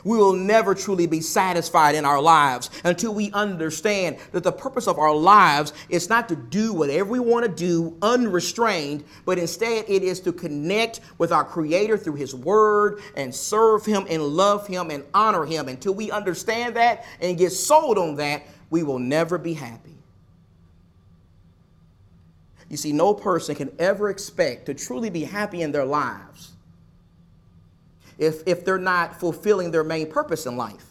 We 0.04 0.18
will 0.18 0.34
never 0.34 0.74
truly 0.76 1.08
be 1.08 1.22
satisfied 1.22 1.96
in 1.96 2.06
our 2.06 2.22
lives 2.22 2.70
until 2.84 3.14
we 3.14 3.32
understand 3.32 4.18
that 4.32 4.44
the 4.44 4.52
purpose 4.52 4.88
of 4.88 4.98
our 4.98 5.14
lives 5.14 5.74
is 5.90 6.10
not 6.10 6.30
to 6.30 6.36
do 6.36 6.74
whatever 6.74 7.10
we 7.10 7.20
want 7.20 7.46
to 7.46 7.52
do 7.52 7.98
unrestrained, 8.02 9.04
but 9.26 9.38
instead 9.38 9.86
it 9.88 10.04
is 10.04 10.20
to 10.22 10.32
connect 10.32 11.02
with 11.18 11.32
our 11.32 11.44
Creator 11.44 11.98
through 11.98 12.16
His 12.16 12.34
Word 12.34 13.02
and 13.16 13.34
serve 13.34 13.86
Him 13.86 14.06
and 14.10 14.24
love 14.24 14.68
Him 14.68 14.90
and 14.90 15.04
honor 15.14 15.46
Him. 15.46 15.68
Until 15.68 15.94
we 15.94 16.12
understand 16.12 16.76
that 16.76 17.06
and 17.20 17.38
get 17.38 17.52
sold 17.52 17.98
on 17.98 18.16
that, 18.16 18.44
we 18.70 18.84
will 18.84 19.00
never 19.00 19.38
be 19.38 19.54
happy. 19.54 19.96
You 22.70 22.78
see, 22.78 22.94
no 22.94 23.16
person 23.16 23.56
can 23.56 23.72
ever 23.80 24.10
expect 24.10 24.68
to 24.68 24.76
truly 24.76 25.10
be 25.10 25.24
happy 25.24 25.64
in 25.64 25.72
their 25.72 25.86
lives 25.86 26.52
if, 28.20 28.44
if 28.46 28.64
they're 28.64 28.78
not 28.78 29.20
fulfilling 29.20 29.72
their 29.72 29.84
main 29.84 30.12
purpose 30.12 30.46
in 30.46 30.58
life. 30.58 30.86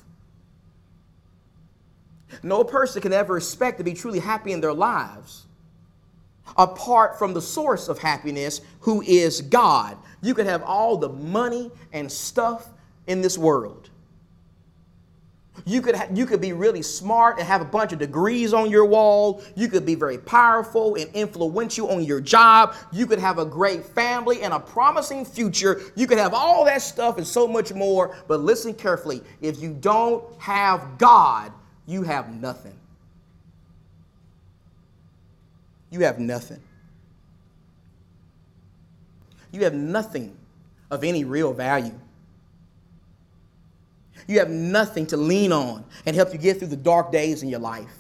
No 2.43 2.65
person 2.65 3.01
can 3.01 3.13
ever 3.13 3.37
expect 3.37 3.79
to 3.79 3.85
be 3.85 3.95
truly 3.95 4.19
happy 4.19 4.53
in 4.53 4.61
their 4.61 4.75
lives 4.75 5.47
apart 6.57 7.19
from 7.19 7.35
the 7.35 7.43
source 7.43 7.89
of 7.89 7.99
happiness, 7.99 8.61
who 8.81 9.03
is 9.03 9.43
God. 9.43 9.97
You 10.23 10.35
can 10.35 10.47
have 10.47 10.63
all 10.63 10.97
the 10.97 11.11
money 11.11 11.71
and 11.93 12.11
stuff 12.11 12.69
in 13.07 13.21
this 13.21 13.37
world. 13.37 13.91
You 15.65 15.83
could, 15.83 15.95
ha- 15.95 16.09
you 16.13 16.27
could 16.27 16.41
be 16.41 16.53
really 16.53 16.83
smart 16.83 17.39
and 17.39 17.47
have 17.47 17.61
a 17.61 17.65
bunch 17.65 17.93
of 17.93 17.99
degrees 17.99 18.53
on 18.53 18.71
your 18.71 18.85
wall. 18.85 19.43
You 19.55 19.69
could 19.69 19.85
be 19.85 19.95
very 19.95 20.19
powerful 20.19 20.95
and 20.95 21.11
influential 21.15 21.91
on 21.91 22.05
your 22.05 22.21
job. 22.21 22.75
You 22.93 23.07
could 23.07 23.19
have 23.19 23.39
a 23.39 23.45
great 23.45 23.85
family 23.85 24.43
and 24.43 24.53
a 24.53 24.61
promising 24.61 25.25
future. 25.25 25.81
You 25.95 26.07
could 26.07 26.19
have 26.19 26.35
all 26.35 26.65
that 26.65 26.83
stuff 26.83 27.19
and 27.19 27.27
so 27.27 27.47
much 27.47 27.73
more. 27.73 28.17
But 28.29 28.41
listen 28.41 28.75
carefully 28.75 29.23
if 29.41 29.61
you 29.61 29.73
don't 29.75 30.25
have 30.41 30.99
God, 30.99 31.53
you 31.87 32.03
have 32.03 32.35
nothing. 32.35 32.79
You 35.91 36.01
have 36.01 36.19
nothing. 36.19 36.61
You 39.53 39.65
have 39.65 39.75
nothing 39.75 40.37
of 40.91 41.05
any 41.05 41.25
real 41.25 41.53
value. 41.53 41.99
You 44.27 44.39
have 44.39 44.51
nothing 44.51 45.07
to 45.07 45.17
lean 45.17 45.53
on 45.53 45.85
and 46.07 46.15
help 46.15 46.33
you 46.33 46.39
get 46.39 46.59
through 46.59 46.69
the 46.69 46.77
dark 46.77 47.13
days 47.13 47.43
in 47.43 47.49
your 47.49 47.61
life. 47.61 47.95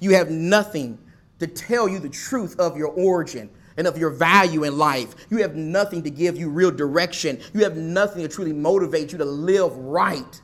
You 0.00 0.10
have 0.14 0.30
nothing 0.30 0.98
to 1.38 1.46
tell 1.46 1.88
you 1.88 1.98
the 1.98 2.08
truth 2.08 2.58
of 2.58 2.76
your 2.76 2.88
origin 2.88 3.50
and 3.76 3.86
of 3.86 3.98
your 3.98 4.10
value 4.10 4.64
in 4.64 4.78
life. 4.78 5.14
You 5.30 5.38
have 5.38 5.56
nothing 5.56 6.02
to 6.04 6.10
give 6.10 6.36
you 6.36 6.48
real 6.48 6.70
direction. 6.70 7.40
You 7.52 7.64
have 7.64 7.76
nothing 7.76 8.22
to 8.22 8.28
truly 8.28 8.52
motivate 8.52 9.12
you 9.12 9.18
to 9.18 9.24
live 9.24 9.74
right 9.76 10.40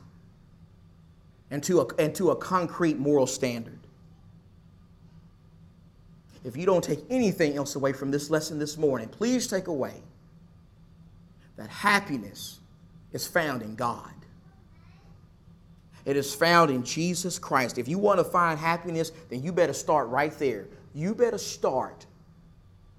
and 1.49 1.63
to 1.63 1.81
a, 1.81 1.95
and 1.95 2.13
to 2.15 2.31
a 2.31 2.35
concrete 2.35 2.97
moral 2.97 3.27
standard. 3.27 3.79
If 6.43 6.57
you 6.57 6.65
don't 6.65 6.83
take 6.83 7.03
anything 7.09 7.55
else 7.55 7.75
away 7.75 7.93
from 7.93 8.09
this 8.09 8.29
lesson 8.29 8.57
this 8.57 8.77
morning, 8.77 9.09
please 9.09 9.47
take 9.47 9.67
away 9.67 10.01
that 11.57 11.69
happiness 11.69 12.60
is 13.13 13.27
found 13.27 13.61
in 13.61 13.75
God. 13.75 14.11
It 16.05 16.17
is 16.17 16.33
found 16.33 16.71
in 16.71 16.83
Jesus 16.83 17.37
Christ. 17.37 17.77
If 17.77 17.87
you 17.87 17.99
want 17.99 18.19
to 18.19 18.23
find 18.23 18.59
happiness, 18.59 19.11
then 19.29 19.43
you 19.43 19.51
better 19.51 19.73
start 19.73 20.09
right 20.09 20.37
there. 20.39 20.67
You 20.93 21.13
better 21.13 21.37
start 21.37 22.05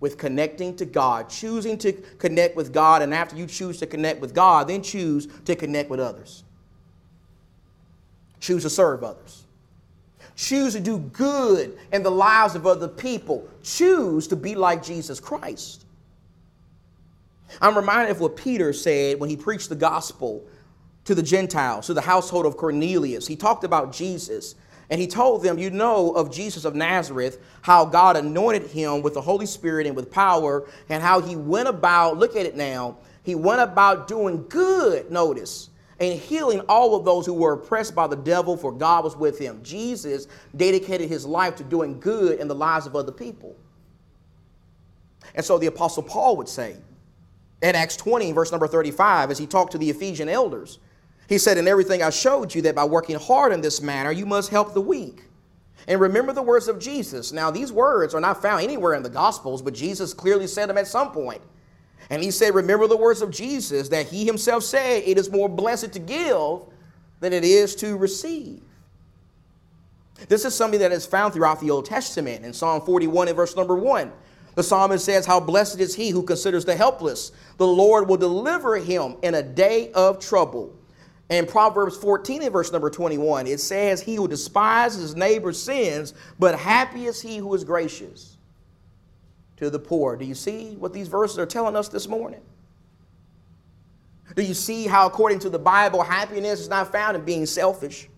with 0.01 0.19
connecting 0.19 0.77
to 0.77 0.85
God, 0.85 1.29
choosing 1.29 1.79
to 1.79 1.93
connect 1.93 2.57
with 2.57 2.73
God, 2.73 3.03
and 3.03 3.15
after 3.15 3.37
you 3.37 3.47
choose 3.47 3.79
to 3.79 3.87
connect 3.87 4.21
with 4.21 4.35
God, 4.35 4.69
then 4.69 4.83
choose 4.83 5.29
to 5.45 5.55
connect 5.55 5.91
with 5.91 6.01
others. 6.01 6.43
Choose 8.41 8.63
to 8.65 8.71
serve 8.71 9.05
others. 9.05 9.45
Choose 10.35 10.73
to 10.73 10.81
do 10.81 10.99
good 10.99 11.79
in 11.93 12.03
the 12.03 12.11
lives 12.11 12.57
of 12.57 12.67
other 12.67 12.89
people. 12.89 13.47
Choose 13.63 14.27
to 14.29 14.37
be 14.37 14.55
like 14.57 14.83
Jesus 14.83 15.21
Christ. 15.21 15.85
I'm 17.61 17.77
reminded 17.77 18.11
of 18.11 18.21
what 18.21 18.37
Peter 18.37 18.73
said 18.73 19.21
when 19.21 19.31
he 19.31 19.37
preached 19.37 19.69
the 19.69 19.77
gospel 19.77 20.47
to 21.05 21.15
the 21.15 21.23
Gentiles, 21.23 21.87
to 21.87 21.95
the 21.95 22.01
household 22.01 22.47
of 22.47 22.57
Cornelius. 22.57 23.27
He 23.27 23.37
talked 23.37 23.65
about 23.65 23.93
Jesus 23.93 24.55
and 24.91 25.01
he 25.01 25.07
told 25.07 25.43
them, 25.43 25.59
You 25.59 25.71
know 25.71 26.11
of 26.13 26.31
Jesus 26.31 26.65
of 26.65 26.75
Nazareth, 26.75 27.43
how 27.63 27.87
God 27.87 28.17
anointed 28.17 28.71
him 28.71 29.01
with 29.01 29.15
the 29.15 29.23
Holy 29.23 29.47
Spirit 29.47 29.87
and 29.87 29.97
with 29.97 30.11
power, 30.11 30.69
and 30.91 31.03
how 31.03 31.21
he 31.21 31.35
went 31.35 31.67
about, 31.67 32.19
look 32.19 32.37
at 32.37 32.45
it 32.45 32.57
now, 32.57 32.99
he 33.23 33.35
went 33.35 33.63
about 33.63 34.07
doing 34.07 34.45
good, 34.49 35.11
notice, 35.11 35.71
and 35.99 36.19
healing 36.19 36.61
all 36.69 36.95
of 36.95 37.05
those 37.05 37.25
who 37.25 37.33
were 37.33 37.55
oppressed 37.55 37.95
by 37.95 38.07
the 38.07 38.17
devil, 38.17 38.57
for 38.57 38.71
God 38.71 39.05
was 39.05 39.17
with 39.17 39.39
him. 39.39 39.63
Jesus 39.63 40.27
dedicated 40.57 41.09
his 41.09 41.25
life 41.25 41.57
to 41.57 41.65
doing 41.65 41.99
good 41.99 42.39
in 42.39 42.47
the 42.47 42.55
lives 42.55 42.87
of 42.87 42.95
other 42.95 43.13
people. 43.13 43.57
And 45.35 45.43
so 45.43 45.57
the 45.57 45.69
Apostle 45.69 46.03
Paul 46.03 46.37
would 46.37 46.49
say, 46.49 46.77
in 47.63 47.77
Acts 47.77 47.97
20, 47.97 48.33
verse 48.33 48.51
number 48.51 48.67
35, 48.67 49.31
as 49.31 49.39
he 49.39 49.47
talked 49.47 49.73
to 49.73 49.79
the 49.79 49.89
Ephesian 49.89 50.29
elders. 50.29 50.79
He 51.29 51.39
said, 51.39 51.57
In 51.57 51.69
everything 51.69 52.03
I 52.03 52.11
showed 52.11 52.55
you 52.55 52.63
that 52.63 52.75
by 52.75 52.85
working 52.85 53.17
hard 53.17 53.53
in 53.53 53.61
this 53.61 53.81
manner, 53.81 54.11
you 54.11 54.27
must 54.27 54.51
help 54.51 54.75
the 54.75 54.81
weak. 54.81 55.25
And 55.89 56.01
remember 56.01 56.33
the 56.33 56.43
words 56.43 56.69
of 56.69 56.79
Jesus. 56.79 57.33
Now, 57.33 57.51
these 57.51 57.73
words 57.73 58.15
are 58.15 58.21
not 58.21 58.43
found 58.43 58.63
anywhere 58.63 58.95
in 58.95 59.03
the 59.03 59.09
Gospels, 59.09 59.63
but 59.63 59.75
Jesus 59.75 60.13
clearly 60.13 60.47
said 60.47 60.69
them 60.69 60.79
at 60.79 60.87
some 60.87 61.13
point. 61.13 61.41
And 62.11 62.23
he 62.23 62.31
said, 62.31 62.55
Remember 62.55 62.87
the 62.87 62.97
words 62.97 63.23
of 63.23 63.31
Jesus 63.31 63.89
that 63.89 64.07
he 64.07 64.25
himself 64.27 64.65
said, 64.65 65.05
It 65.07 65.17
is 65.17 65.31
more 65.31 65.49
blessed 65.49 65.93
to 65.93 65.99
give 65.99 66.61
than 67.21 67.33
it 67.33 67.45
is 67.45 67.77
to 67.77 67.97
receive. 67.97 68.63
This 70.29 70.45
is 70.45 70.55
something 70.55 70.81
that 70.81 70.93
is 70.93 71.07
found 71.07 71.33
throughout 71.33 71.61
the 71.61 71.71
Old 71.71 71.87
Testament 71.87 72.45
in 72.45 72.53
Psalm 72.53 72.83
41 72.83 73.29
and 73.29 73.37
verse 73.37 73.57
number 73.57 73.77
1. 73.77 74.13
The 74.55 74.63
psalmist 74.63 75.05
says, 75.05 75.25
How 75.27 75.41
blessed 75.41 75.81
is 75.81 75.95
he 75.95 76.11
who 76.11 76.23
considers 76.23 76.65
the 76.65 76.77
helpless. 76.77 77.33
The 77.57 77.67
Lord 77.67 78.09
will 78.09 78.17
deliver 78.17 78.77
him 78.77 79.17
in 79.23 79.35
a 79.35 79.43
day 79.43 79.91
of 79.93 80.19
trouble. 80.19 80.77
In 81.31 81.47
Proverbs 81.47 81.97
14 81.97 82.43
and 82.43 82.53
verse 82.53 82.71
number 82.73 82.91
21, 82.91 83.47
it 83.47 83.61
says, 83.61 84.03
He 84.03 84.15
who 84.17 84.29
despises 84.29 85.01
his 85.01 85.17
neighbor's 85.17 85.61
sins, 85.61 86.13
but 86.39 86.59
happy 86.59 87.07
is 87.07 87.23
he 87.23 87.39
who 87.39 87.55
is 87.55 87.65
gracious 87.65 88.37
to 89.57 89.71
the 89.71 89.79
poor. 89.79 90.17
Do 90.17 90.27
you 90.27 90.35
see 90.35 90.75
what 90.77 90.93
these 90.93 91.09
verses 91.09 91.39
are 91.39 91.47
telling 91.47 91.77
us 91.77 91.89
this 91.89 92.07
morning? 92.07 92.43
Do 94.35 94.43
you 94.43 94.55
see 94.55 94.87
how, 94.87 95.07
according 95.07 95.39
to 95.41 95.51
the 95.51 95.59
Bible, 95.59 96.03
happiness 96.03 96.61
is 96.61 96.69
not 96.69 96.93
found 96.93 97.17
in 97.17 97.25
being 97.25 97.47
selfish? 97.47 98.09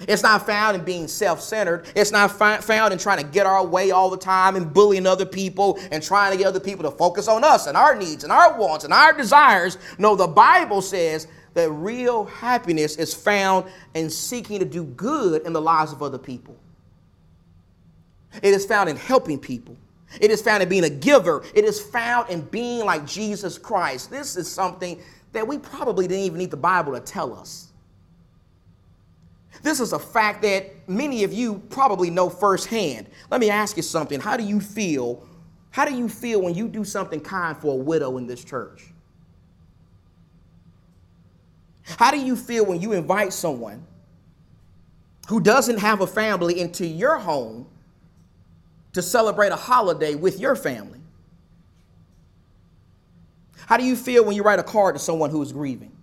It's 0.00 0.22
not 0.22 0.44
found 0.44 0.76
in 0.76 0.84
being 0.84 1.08
self 1.08 1.40
centered. 1.40 1.86
It's 1.94 2.10
not 2.10 2.32
fi- 2.32 2.58
found 2.58 2.92
in 2.92 2.98
trying 2.98 3.18
to 3.18 3.24
get 3.24 3.46
our 3.46 3.64
way 3.64 3.90
all 3.90 4.10
the 4.10 4.16
time 4.18 4.56
and 4.56 4.72
bullying 4.72 5.06
other 5.06 5.24
people 5.24 5.78
and 5.92 6.02
trying 6.02 6.32
to 6.32 6.38
get 6.38 6.46
other 6.46 6.60
people 6.60 6.90
to 6.90 6.96
focus 6.96 7.28
on 7.28 7.44
us 7.44 7.66
and 7.66 7.76
our 7.76 7.94
needs 7.94 8.24
and 8.24 8.32
our 8.32 8.58
wants 8.58 8.84
and 8.84 8.92
our 8.92 9.12
desires. 9.12 9.78
No, 9.98 10.16
the 10.16 10.26
Bible 10.26 10.82
says 10.82 11.28
that 11.54 11.70
real 11.70 12.24
happiness 12.24 12.96
is 12.96 13.14
found 13.14 13.66
in 13.94 14.10
seeking 14.10 14.58
to 14.58 14.64
do 14.64 14.84
good 14.84 15.42
in 15.46 15.52
the 15.52 15.60
lives 15.62 15.92
of 15.92 16.02
other 16.02 16.18
people. 16.18 16.56
It 18.42 18.52
is 18.52 18.66
found 18.66 18.88
in 18.90 18.96
helping 18.96 19.38
people. 19.38 19.76
It 20.20 20.30
is 20.30 20.42
found 20.42 20.62
in 20.62 20.68
being 20.68 20.84
a 20.84 20.90
giver. 20.90 21.44
It 21.54 21.64
is 21.64 21.80
found 21.80 22.30
in 22.30 22.42
being 22.42 22.84
like 22.84 23.06
Jesus 23.06 23.58
Christ. 23.58 24.10
This 24.10 24.36
is 24.36 24.50
something 24.50 25.00
that 25.32 25.46
we 25.46 25.58
probably 25.58 26.08
didn't 26.08 26.24
even 26.24 26.38
need 26.38 26.50
the 26.50 26.56
Bible 26.56 26.92
to 26.92 27.00
tell 27.00 27.34
us. 27.34 27.72
This 29.64 29.80
is 29.80 29.94
a 29.94 29.98
fact 29.98 30.42
that 30.42 30.86
many 30.86 31.24
of 31.24 31.32
you 31.32 31.54
probably 31.70 32.10
know 32.10 32.28
firsthand. 32.28 33.06
Let 33.30 33.40
me 33.40 33.48
ask 33.48 33.78
you 33.78 33.82
something. 33.82 34.20
How 34.20 34.36
do 34.36 34.44
you 34.44 34.60
feel? 34.60 35.26
How 35.70 35.86
do 35.86 35.94
you 35.94 36.06
feel 36.06 36.42
when 36.42 36.54
you 36.54 36.68
do 36.68 36.84
something 36.84 37.18
kind 37.18 37.56
for 37.56 37.72
a 37.72 37.76
widow 37.76 38.18
in 38.18 38.26
this 38.26 38.44
church? 38.44 38.92
How 41.98 42.10
do 42.10 42.20
you 42.20 42.36
feel 42.36 42.66
when 42.66 42.82
you 42.82 42.92
invite 42.92 43.32
someone 43.32 43.86
who 45.28 45.40
doesn't 45.40 45.78
have 45.78 46.02
a 46.02 46.06
family 46.06 46.60
into 46.60 46.86
your 46.86 47.16
home 47.16 47.66
to 48.92 49.00
celebrate 49.00 49.50
a 49.50 49.56
holiday 49.56 50.14
with 50.14 50.38
your 50.38 50.56
family? 50.56 51.00
How 53.66 53.78
do 53.78 53.84
you 53.84 53.96
feel 53.96 54.26
when 54.26 54.36
you 54.36 54.42
write 54.42 54.58
a 54.58 54.62
card 54.62 54.94
to 54.94 54.98
someone 54.98 55.30
who 55.30 55.40
is 55.40 55.52
grieving? 55.52 55.93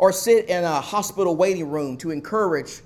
Or 0.00 0.12
sit 0.12 0.48
in 0.48 0.64
a 0.64 0.80
hospital 0.80 1.36
waiting 1.36 1.68
room 1.70 1.94
to 1.94 2.10
encourage 2.10 2.80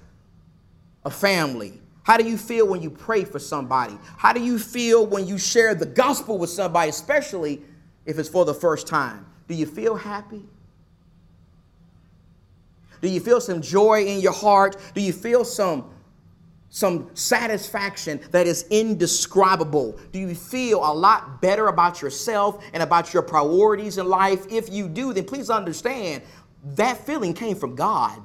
a 1.05 1.11
family? 1.11 1.81
How 2.03 2.17
do 2.17 2.29
you 2.29 2.37
feel 2.37 2.67
when 2.67 2.83
you 2.83 2.91
pray 2.91 3.25
for 3.25 3.39
somebody? 3.39 3.97
How 4.19 4.33
do 4.33 4.43
you 4.43 4.59
feel 4.59 5.07
when 5.07 5.25
you 5.25 5.39
share 5.39 5.77
the 5.77 5.87
gospel 5.87 6.39
with 6.39 6.51
somebody, 6.51 6.91
especially 6.91 7.63
if 8.05 8.19
it's 8.19 8.29
for 8.29 8.45
the 8.45 8.53
first 8.53 8.89
time? 8.89 9.25
Do 9.47 9.55
you 9.55 9.65
feel 9.65 9.95
happy? 9.95 10.43
Do 13.01 13.09
you 13.09 13.21
feel 13.21 13.41
some 13.41 13.63
joy 13.63 14.05
in 14.07 14.19
your 14.19 14.33
heart? 14.33 14.77
Do 14.93 15.01
you 15.01 15.13
feel 15.13 15.45
some, 15.45 15.89
some 16.69 17.11
satisfaction 17.15 18.19
that 18.33 18.49
is 18.49 18.67
indescribable? 18.71 20.01
Do 20.11 20.19
you 20.19 20.35
feel 20.35 20.81
a 20.81 20.93
lot 20.93 21.41
better 21.41 21.69
about 21.69 22.03
yourself 22.03 22.65
and 22.73 22.83
about 22.83 23.15
your 23.15 23.23
priorities 23.23 23.99
in 23.99 24.07
life? 24.09 24.51
If 24.51 24.69
you 24.73 24.89
do, 24.89 25.13
then 25.13 25.27
please 25.27 25.49
understand 25.49 26.25
that 26.65 26.99
feeling 27.07 27.35
came 27.35 27.57
from 27.57 27.75
God. 27.75 28.23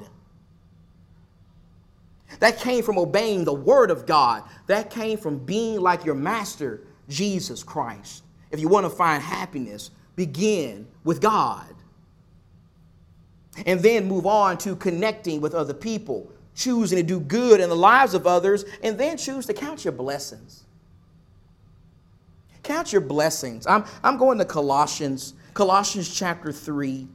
That 2.39 2.57
came 2.59 2.83
from 2.83 2.97
obeying 2.97 3.43
the 3.43 3.53
word 3.53 3.91
of 3.91 4.05
God. 4.05 4.43
That 4.67 4.89
came 4.89 5.17
from 5.17 5.39
being 5.39 5.81
like 5.81 6.05
your 6.05 6.15
master, 6.15 6.81
Jesus 7.09 7.63
Christ. 7.63 8.23
If 8.51 8.59
you 8.59 8.69
want 8.69 8.85
to 8.85 8.89
find 8.89 9.21
happiness, 9.21 9.91
begin 10.15 10.87
with 11.03 11.21
God. 11.21 11.73
And 13.65 13.81
then 13.81 14.07
move 14.07 14.25
on 14.25 14.57
to 14.59 14.75
connecting 14.75 15.41
with 15.41 15.53
other 15.53 15.73
people, 15.73 16.31
choosing 16.55 16.97
to 16.97 17.03
do 17.03 17.19
good 17.19 17.59
in 17.59 17.67
the 17.67 17.75
lives 17.75 18.13
of 18.13 18.25
others, 18.25 18.63
and 18.83 18.97
then 18.97 19.17
choose 19.17 19.45
to 19.47 19.53
count 19.53 19.83
your 19.83 19.91
blessings. 19.91 20.63
Count 22.63 22.93
your 22.93 23.01
blessings. 23.01 23.67
I'm, 23.67 23.83
I'm 24.03 24.17
going 24.17 24.37
to 24.37 24.45
Colossians, 24.45 25.33
Colossians 25.53 26.13
chapter 26.13 26.51
3 26.51 27.07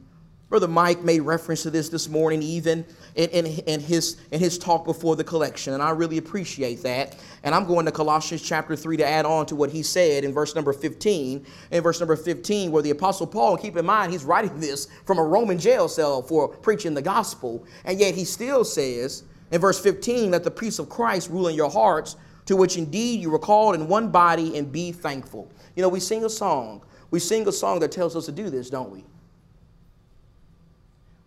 Brother 0.47 0.67
Mike 0.67 1.01
made 1.01 1.21
reference 1.21 1.63
to 1.63 1.71
this 1.71 1.89
this 1.89 2.07
morning, 2.07 2.43
even 2.43 2.85
in, 3.15 3.29
in, 3.29 3.45
in, 3.65 3.79
his, 3.79 4.17
in 4.29 4.39
his 4.39 4.59
talk 4.59 4.85
before 4.85 5.15
the 5.15 5.23
collection, 5.23 5.73
and 5.73 5.81
I 5.81 5.89
really 5.89 6.19
appreciate 6.19 6.83
that. 6.83 7.15
And 7.43 7.55
I'm 7.55 7.65
going 7.65 7.87
to 7.87 7.91
Colossians 7.91 8.43
chapter 8.43 8.75
3 8.75 8.97
to 8.97 9.07
add 9.07 9.25
on 9.25 9.47
to 9.47 9.55
what 9.55 9.71
he 9.71 9.81
said 9.81 10.23
in 10.23 10.33
verse 10.33 10.53
number 10.53 10.71
15. 10.71 11.43
In 11.71 11.83
verse 11.83 11.99
number 11.99 12.15
15, 12.15 12.71
where 12.71 12.83
the 12.83 12.91
Apostle 12.91 13.25
Paul, 13.25 13.57
keep 13.57 13.75
in 13.75 13.85
mind, 13.87 14.11
he's 14.11 14.23
writing 14.23 14.59
this 14.59 14.87
from 15.05 15.17
a 15.17 15.23
Roman 15.23 15.57
jail 15.57 15.87
cell 15.87 16.21
for 16.21 16.49
preaching 16.49 16.93
the 16.93 17.01
gospel, 17.01 17.65
and 17.83 17.99
yet 17.99 18.13
he 18.13 18.23
still 18.23 18.63
says 18.63 19.23
in 19.49 19.59
verse 19.59 19.79
15, 19.79 20.29
Let 20.29 20.43
the 20.43 20.51
peace 20.51 20.77
of 20.77 20.89
Christ 20.89 21.31
rule 21.31 21.47
in 21.47 21.55
your 21.55 21.71
hearts, 21.71 22.17
to 22.45 22.55
which 22.55 22.77
indeed 22.77 23.19
you 23.19 23.31
were 23.31 23.39
called 23.39 23.73
in 23.73 23.87
one 23.87 24.11
body, 24.11 24.59
and 24.59 24.71
be 24.71 24.91
thankful. 24.91 25.51
You 25.75 25.81
know, 25.81 25.89
we 25.89 25.99
sing 25.99 26.23
a 26.23 26.29
song. 26.29 26.83
We 27.09 27.19
sing 27.19 27.47
a 27.47 27.51
song 27.51 27.79
that 27.79 27.91
tells 27.91 28.15
us 28.15 28.27
to 28.27 28.31
do 28.31 28.51
this, 28.51 28.69
don't 28.69 28.91
we? 28.91 29.05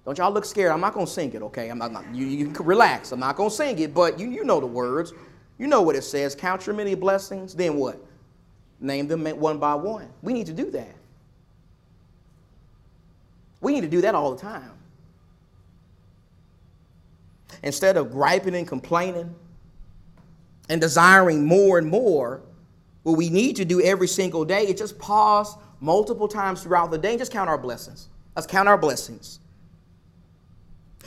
Don't 0.09 0.17
y'all 0.17 0.33
look 0.33 0.47
scared. 0.47 0.73
I'm 0.73 0.81
not 0.81 0.95
going 0.95 1.05
to 1.05 1.13
sing 1.13 1.35
it, 1.35 1.43
okay? 1.43 1.69
I'm 1.69 1.77
not, 1.77 1.93
not 1.93 2.15
you, 2.15 2.25
you, 2.25 2.51
can 2.51 2.65
relax. 2.65 3.13
I'm 3.13 3.21
not 3.21 3.37
going 3.37 3.51
to 3.51 3.55
sing 3.55 3.79
it, 3.79 3.93
but 3.93 4.19
you, 4.19 4.31
you 4.31 4.43
know 4.43 4.59
the 4.59 4.65
words. 4.65 5.13
You 5.59 5.67
know 5.67 5.83
what 5.83 5.97
it 5.97 6.03
says. 6.03 6.35
Count 6.35 6.67
your 6.67 6.75
many 6.75 6.95
blessings. 6.95 7.55
Then 7.55 7.77
what? 7.77 8.03
Name 8.81 9.07
them 9.07 9.27
one 9.39 9.59
by 9.59 9.75
one. 9.75 10.09
We 10.23 10.33
need 10.33 10.47
to 10.47 10.55
do 10.55 10.71
that. 10.71 10.95
We 13.61 13.75
need 13.75 13.83
to 13.83 13.89
do 13.89 14.01
that 14.01 14.15
all 14.15 14.35
the 14.35 14.41
time. 14.41 14.71
Instead 17.63 17.99
of 17.99 18.11
griping 18.11 18.55
and 18.55 18.67
complaining 18.67 19.35
and 20.71 20.81
desiring 20.81 21.45
more 21.45 21.77
and 21.77 21.87
more, 21.87 22.41
what 23.03 23.19
we 23.19 23.29
need 23.29 23.57
to 23.57 23.67
do 23.67 23.83
every 23.83 24.09
single 24.09 24.47
day 24.47 24.69
is 24.69 24.81
just 24.81 24.99
pause 24.99 25.55
multiple 25.81 26.29
times 26.29 26.63
throughout 26.63 26.91
the 26.91 26.97
day 26.97 27.11
and 27.11 27.19
just 27.19 27.31
count 27.31 27.51
our 27.51 27.59
blessings. 27.59 28.09
Let's 28.35 28.47
count 28.47 28.71
our 28.71 28.79
blessings. 28.79 29.41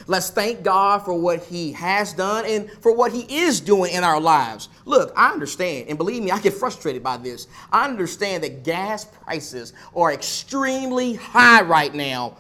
Let's 0.08 0.30
thank 0.30 0.64
God 0.64 1.00
for 1.06 1.14
what 1.14 1.44
He 1.44 1.72
has 1.74 2.14
done 2.14 2.46
and 2.46 2.70
for 2.82 2.94
what 2.94 3.12
He 3.12 3.22
is 3.44 3.60
doing 3.60 3.94
in 3.94 4.04
our 4.04 4.20
lives. 4.20 4.70
Look, 4.86 5.14
I 5.16 5.32
understand, 5.32 5.90
and 5.90 5.98
believe 5.98 6.24
me, 6.24 6.32
I 6.32 6.40
get 6.40 6.54
frustrated 6.54 7.04
by 7.04 7.18
this. 7.18 7.48
I 7.72 7.86
understand 7.86 8.44
that 8.44 8.64
gas 8.64 9.06
prices 9.06 9.74
are 9.96 10.12
extremely 10.12 11.14
high 11.14 11.62
right 11.62 11.94
now, 11.94 12.38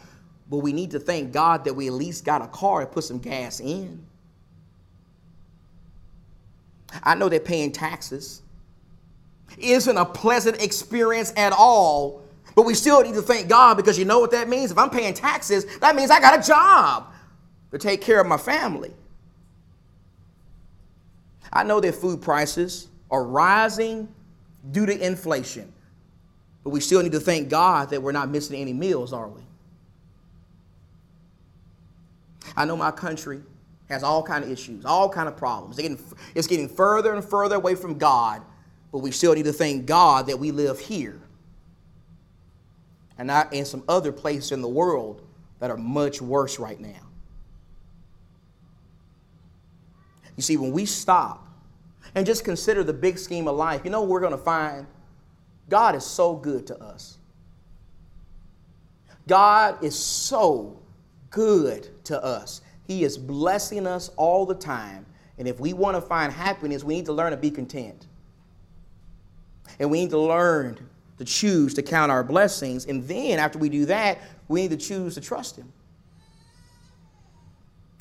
but 0.50 0.58
we 0.58 0.74
need 0.74 0.92
to 0.92 1.00
thank 1.00 1.32
God 1.32 1.66
that 1.66 1.74
we 1.74 1.88
at 1.88 1.94
least 1.94 2.26
got 2.26 2.42
a 2.42 2.48
car 2.48 2.82
and 2.82 2.92
put 2.92 3.04
some 3.04 3.20
gas 3.20 3.60
in. 3.60 4.06
I 7.04 7.16
know 7.16 7.30
that 7.30 7.46
paying 7.46 7.72
taxes 7.72 8.42
isn't 9.58 9.98
a 9.98 10.06
pleasant 10.06 10.62
experience 10.62 11.34
at 11.38 11.54
all, 11.54 12.24
but 12.56 12.64
we 12.64 12.74
still 12.74 13.02
need 13.02 13.14
to 13.14 13.22
thank 13.22 13.48
God 13.48 13.76
because 13.76 13.98
you 13.98 14.04
know 14.06 14.20
what 14.20 14.32
that 14.32 14.50
means? 14.50 14.72
If 14.72 14.78
I'm 14.78 14.90
paying 14.90 15.14
taxes, 15.14 15.66
that 15.80 15.96
means 15.96 16.12
I 16.12 16.20
got 16.20 16.38
a 16.38 16.46
job 16.46 17.08
to 17.72 17.78
take 17.78 18.02
care 18.02 18.20
of 18.20 18.28
my 18.28 18.38
family. 18.38 18.94
I 21.52 21.64
know 21.64 21.80
that 21.80 21.96
food 21.96 22.22
prices 22.22 22.88
are 23.10 23.24
rising 23.24 24.08
due 24.72 24.86
to 24.86 25.06
inflation, 25.06 25.72
but 26.64 26.70
we 26.70 26.80
still 26.80 27.02
need 27.02 27.12
to 27.14 27.20
thank 27.20 27.50
God 27.50 27.90
that 27.90 28.02
we're 28.02 28.12
not 28.12 28.30
missing 28.30 28.60
any 28.60 28.74
meals, 28.74 29.12
are 29.12 29.28
we? 29.28 29.42
I 32.56 32.66
know 32.66 32.78
my 32.78 32.92
country 32.92 33.42
has 33.90 34.04
all 34.04 34.24
kind 34.24 34.44
of 34.44 34.52
issues, 34.52 34.86
all 34.86 35.10
kind 35.10 35.28
of 35.28 35.36
problems. 35.36 35.78
It's 35.78 35.88
getting, 35.88 36.18
it's 36.36 36.48
getting 36.48 36.70
further 36.70 37.14
and 37.14 37.24
further 37.24 37.56
away 37.56 37.76
from 37.76 37.98
God, 37.98 38.42
but 38.92 39.00
we 39.00 39.12
still 39.12 39.34
need 39.34 39.46
to 39.46 39.54
thank 39.54 39.86
God 39.86 40.28
that 40.28 40.40
we 40.40 40.52
live 40.52 40.80
here 40.80 41.20
and 43.18 43.28
not 43.28 43.54
in 43.54 43.66
some 43.66 43.84
other 43.88 44.12
place 44.12 44.52
in 44.52 44.62
the 44.62 44.70
world 44.70 45.22
that 45.60 45.70
are 45.70 45.78
much 45.78 46.22
worse 46.22 46.58
right 46.58 46.80
now. 46.80 47.11
You 50.42 50.44
see, 50.44 50.58
when 50.58 50.72
we 50.72 50.88
stop 50.88 51.48
and 52.16 52.26
just 52.26 52.44
consider 52.44 52.84
the 52.84 52.94
big 52.94 53.20
scheme 53.20 53.48
of 53.48 53.56
life, 53.56 53.82
you 53.84 53.92
know 53.92 54.02
we're 54.02 54.20
going 54.20 54.32
to 54.32 54.40
find? 54.40 54.88
God 55.70 55.94
is 55.94 56.04
so 56.04 56.36
good 56.36 56.66
to 56.66 56.84
us. 56.84 57.20
God 59.28 59.84
is 59.84 59.94
so 59.94 60.80
good 61.30 61.90
to 62.06 62.20
us. 62.24 62.62
He 62.88 63.04
is 63.04 63.20
blessing 63.20 63.86
us 63.86 64.10
all 64.18 64.48
the 64.48 64.56
time. 64.56 65.06
And 65.38 65.48
if 65.48 65.60
we 65.60 65.74
want 65.74 65.96
to 65.96 66.02
find 66.02 66.34
happiness, 66.34 66.84
we 66.84 66.96
need 66.96 67.06
to 67.06 67.14
learn 67.14 67.30
to 67.30 67.38
be 67.38 67.52
content. 67.52 68.08
And 69.78 69.92
we 69.92 70.02
need 70.02 70.10
to 70.10 70.20
learn 70.20 70.80
to 71.20 71.24
choose 71.24 71.76
to 71.76 71.84
count 71.84 72.12
our 72.12 72.24
blessings. 72.24 72.88
And 72.88 73.08
then, 73.08 73.38
after 73.38 73.60
we 73.60 73.70
do 73.70 73.86
that, 73.86 74.18
we 74.48 74.64
need 74.64 74.72
to 74.72 74.78
choose 74.78 75.14
to 75.14 75.22
trust 75.22 75.58
Him. 75.58 75.72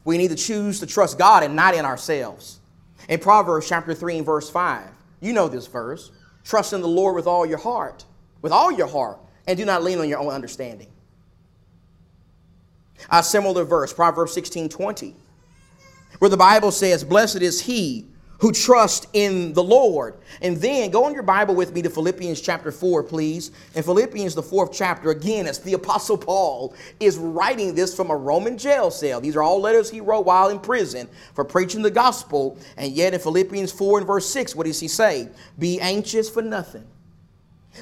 We 0.04 0.18
need 0.18 0.28
to 0.28 0.36
choose 0.36 0.80
to 0.80 0.86
trust 0.86 1.18
God 1.18 1.42
and 1.42 1.54
not 1.54 1.74
in 1.74 1.84
ourselves. 1.84 2.60
In 3.08 3.20
Proverbs 3.20 3.68
chapter 3.68 3.94
3 3.94 4.18
and 4.18 4.26
verse 4.26 4.48
5, 4.48 4.88
you 5.20 5.32
know 5.32 5.48
this 5.48 5.66
verse 5.66 6.10
trust 6.44 6.72
in 6.72 6.80
the 6.80 6.88
Lord 6.88 7.14
with 7.14 7.26
all 7.26 7.44
your 7.44 7.58
heart, 7.58 8.04
with 8.42 8.52
all 8.52 8.72
your 8.72 8.86
heart, 8.86 9.18
and 9.46 9.56
do 9.56 9.64
not 9.64 9.82
lean 9.82 9.98
on 9.98 10.08
your 10.08 10.18
own 10.18 10.32
understanding. 10.32 10.88
A 13.10 13.22
similar 13.22 13.64
verse, 13.64 13.92
Proverbs 13.92 14.32
16 14.32 14.68
20, 14.68 15.14
where 16.18 16.30
the 16.30 16.36
Bible 16.36 16.70
says, 16.70 17.04
Blessed 17.04 17.42
is 17.42 17.60
he 17.60 18.09
who 18.40 18.52
trust 18.52 19.06
in 19.12 19.52
the 19.52 19.62
Lord. 19.62 20.14
And 20.40 20.56
then 20.56 20.90
go 20.90 21.06
in 21.06 21.14
your 21.14 21.22
Bible 21.22 21.54
with 21.54 21.74
me 21.74 21.82
to 21.82 21.90
Philippians 21.90 22.40
chapter 22.40 22.72
4, 22.72 23.02
please. 23.02 23.50
In 23.74 23.82
Philippians, 23.82 24.34
the 24.34 24.42
fourth 24.42 24.72
chapter, 24.72 25.10
again, 25.10 25.46
as 25.46 25.58
the 25.58 25.74
Apostle 25.74 26.16
Paul 26.16 26.74
is 26.98 27.18
writing 27.18 27.74
this 27.74 27.94
from 27.94 28.10
a 28.10 28.16
Roman 28.16 28.56
jail 28.56 28.90
cell. 28.90 29.20
These 29.20 29.36
are 29.36 29.42
all 29.42 29.60
letters 29.60 29.90
he 29.90 30.00
wrote 30.00 30.24
while 30.24 30.48
in 30.48 30.58
prison 30.58 31.08
for 31.34 31.44
preaching 31.44 31.82
the 31.82 31.90
gospel. 31.90 32.58
And 32.76 32.92
yet 32.92 33.12
in 33.14 33.20
Philippians 33.20 33.72
4 33.72 33.98
and 33.98 34.06
verse 34.06 34.28
6, 34.30 34.54
what 34.56 34.66
does 34.66 34.80
he 34.80 34.88
say? 34.88 35.28
Be 35.58 35.80
anxious 35.80 36.30
for 36.30 36.42
nothing 36.42 36.86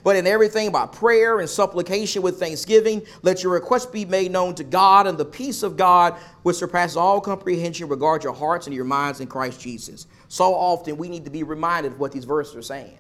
but 0.05 0.16
in 0.16 0.27
everything 0.27 0.70
by 0.70 0.87
prayer 0.87 1.40
and 1.40 1.48
supplication 1.48 2.22
with 2.22 2.38
thanksgiving, 2.38 3.05
let 3.22 3.42
your 3.42 3.53
requests 3.53 3.87
be 3.87 4.05
made 4.05 4.31
known 4.31 4.55
to 4.57 4.64
God, 4.64 5.07
and 5.07 5.16
the 5.16 5.24
peace 5.24 5.62
of 5.62 5.77
God, 5.77 6.14
which 6.42 6.57
surpasses 6.57 6.96
all 6.96 7.20
comprehension, 7.20 7.88
regard 7.88 8.22
your 8.22 8.35
hearts 8.35 8.66
and 8.66 8.77
your 8.77 8.85
minds 8.85 9.20
in 9.20 9.27
Christ 9.27 9.61
Jesus. 9.61 10.07
So 10.29 10.55
often 10.55 10.96
we 10.96 11.09
need 11.09 11.24
to 11.24 11.31
be 11.31 11.42
reminded 11.42 11.92
of 11.92 12.01
what 12.01 12.12
these 12.12 12.24
verses 12.24 12.55
are 12.55 12.62
saying. 12.62 12.98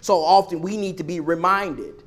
So 0.00 0.18
often 0.18 0.60
we 0.60 0.76
need 0.76 0.98
to 0.98 1.04
be 1.04 1.20
reminded 1.20 2.02